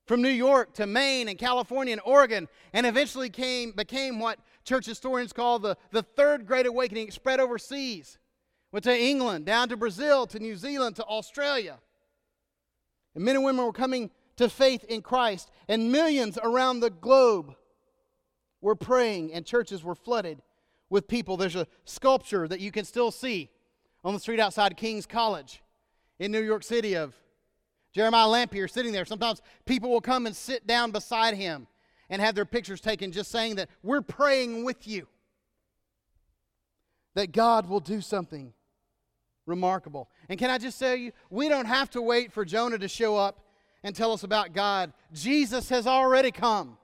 from 0.07 0.23
New 0.23 0.29
York 0.29 0.73
to 0.75 0.87
Maine 0.87 1.29
and 1.29 1.39
California 1.39 1.93
and 1.93 2.03
Oregon, 2.05 2.49
and 2.73 2.87
eventually 2.87 3.29
came, 3.29 3.73
became 3.73 4.21
what 4.21 4.39
church 4.65 4.87
historians 4.87 5.33
call 5.33 5.59
the, 5.59 5.77
the 5.91 6.03
third 6.03 6.47
great 6.47 6.67
awakening. 6.67 7.09
It 7.09 7.15
spread 7.15 7.41
overseas. 7.41 8.19
Went 8.77 8.85
to 8.85 8.95
England, 8.95 9.47
down 9.47 9.71
to 9.71 9.77
Brazil, 9.79 10.27
to 10.27 10.39
New 10.39 10.55
Zealand, 10.55 10.97
to 10.97 11.05
Australia. 11.05 11.79
And 13.15 13.25
men 13.25 13.35
and 13.35 13.43
women 13.43 13.65
were 13.65 13.73
coming 13.73 14.11
to 14.37 14.51
faith 14.51 14.85
in 14.85 15.01
Christ, 15.01 15.51
and 15.67 15.91
millions 15.91 16.39
around 16.43 16.81
the 16.81 16.91
globe 16.91 17.55
were 18.61 18.75
praying, 18.77 19.33
and 19.33 19.47
churches 19.47 19.83
were 19.83 19.95
flooded 19.95 20.43
with 20.91 21.09
people. 21.09 21.39
There's 21.39 21.57
a 21.57 21.67
sculpture 21.87 22.47
that 22.49 22.61
you 22.61 22.71
can 22.71 22.85
still 22.85 23.11
see 23.11 23.49
on 24.05 24.13
the 24.13 24.21
street 24.21 24.41
outside 24.41 24.77
King's 24.77 25.07
College 25.07 25.63
in 26.19 26.31
New 26.31 26.43
York 26.43 26.63
City 26.63 26.97
of 26.97 27.15
Jeremiah 27.95 28.29
Lanphier 28.29 28.69
sitting 28.69 28.93
there. 28.93 29.07
Sometimes 29.07 29.41
people 29.65 29.89
will 29.89 30.03
come 30.03 30.27
and 30.27 30.37
sit 30.37 30.67
down 30.67 30.91
beside 30.91 31.33
him 31.33 31.67
and 32.11 32.21
have 32.21 32.35
their 32.35 32.45
pictures 32.45 32.83
taken 32.83 33.11
just 33.11 33.31
saying 33.31 33.57
that 33.57 33.71
we're 33.83 34.03
praying 34.03 34.65
with 34.65 34.87
you. 34.87 35.09
That 37.15 37.33
God 37.33 37.71
will 37.71 37.81
do 37.81 38.03
something 38.03 38.53
remarkable. 39.47 40.11
And 40.29 40.39
can 40.39 40.51
I 40.51 40.59
just 40.59 40.79
tell 40.79 40.95
you, 40.95 41.13
we 41.31 41.49
don't 41.49 41.67
have 41.67 41.91
to 41.91 42.03
wait 42.03 42.33
for 42.33 42.45
Jonah 42.45 42.79
to 42.79 42.89
show 42.89 43.17
up 43.17 43.41
and 43.83 43.95
tell 43.95 44.13
us 44.13 44.25
about 44.25 44.53
God. 44.53 44.93
Jesus 45.13 45.69
has 45.69 45.87
already 45.87 46.33
come. 46.33 46.77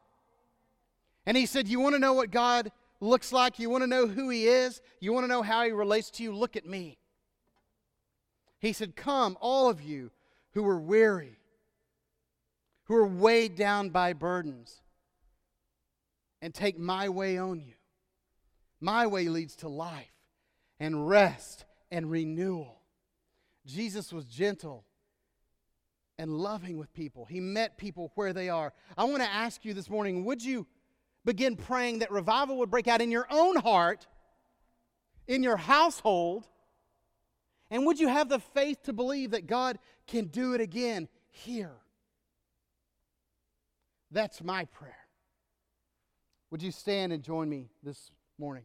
And 1.26 1.36
he 1.36 1.46
said, 1.46 1.68
You 1.68 1.80
want 1.80 1.94
to 1.94 1.98
know 1.98 2.12
what 2.12 2.30
God 2.30 2.70
looks 3.00 3.32
like? 3.32 3.58
You 3.58 3.70
want 3.70 3.82
to 3.82 3.88
know 3.88 4.06
who 4.06 4.28
he 4.28 4.46
is? 4.46 4.80
You 5.00 5.12
want 5.12 5.24
to 5.24 5.28
know 5.28 5.42
how 5.42 5.64
he 5.64 5.72
relates 5.72 6.10
to 6.12 6.22
you? 6.22 6.32
Look 6.32 6.56
at 6.56 6.66
me. 6.66 6.98
He 8.60 8.72
said, 8.72 8.96
Come, 8.96 9.36
all 9.40 9.68
of 9.68 9.82
you 9.82 10.10
who 10.52 10.66
are 10.66 10.78
weary, 10.78 11.38
who 12.84 12.94
are 12.94 13.06
weighed 13.06 13.56
down 13.56 13.90
by 13.90 14.12
burdens, 14.12 14.82
and 16.40 16.54
take 16.54 16.78
my 16.78 17.08
way 17.08 17.38
on 17.38 17.60
you. 17.60 17.74
My 18.80 19.06
way 19.06 19.28
leads 19.28 19.56
to 19.56 19.68
life 19.68 20.12
and 20.78 21.08
rest 21.08 21.64
and 21.92 22.10
renewal. 22.10 22.80
Jesus 23.66 24.12
was 24.12 24.24
gentle 24.24 24.84
and 26.18 26.32
loving 26.32 26.78
with 26.78 26.92
people. 26.94 27.26
He 27.26 27.38
met 27.38 27.76
people 27.76 28.10
where 28.14 28.32
they 28.32 28.48
are. 28.48 28.72
I 28.96 29.04
want 29.04 29.22
to 29.22 29.30
ask 29.30 29.64
you 29.64 29.74
this 29.74 29.90
morning 29.90 30.24
would 30.24 30.42
you 30.42 30.66
begin 31.24 31.54
praying 31.54 32.00
that 32.00 32.10
revival 32.10 32.56
would 32.58 32.70
break 32.70 32.88
out 32.88 33.02
in 33.02 33.10
your 33.10 33.26
own 33.30 33.56
heart, 33.56 34.08
in 35.28 35.42
your 35.42 35.58
household? 35.58 36.48
And 37.70 37.86
would 37.86 38.00
you 38.00 38.08
have 38.08 38.28
the 38.28 38.40
faith 38.40 38.82
to 38.84 38.92
believe 38.92 39.30
that 39.32 39.46
God 39.46 39.78
can 40.06 40.26
do 40.26 40.54
it 40.54 40.60
again 40.60 41.08
here? 41.30 41.76
That's 44.10 44.42
my 44.42 44.64
prayer. 44.64 44.96
Would 46.50 46.62
you 46.62 46.70
stand 46.70 47.12
and 47.12 47.22
join 47.22 47.48
me 47.48 47.70
this 47.82 48.10
morning? 48.38 48.64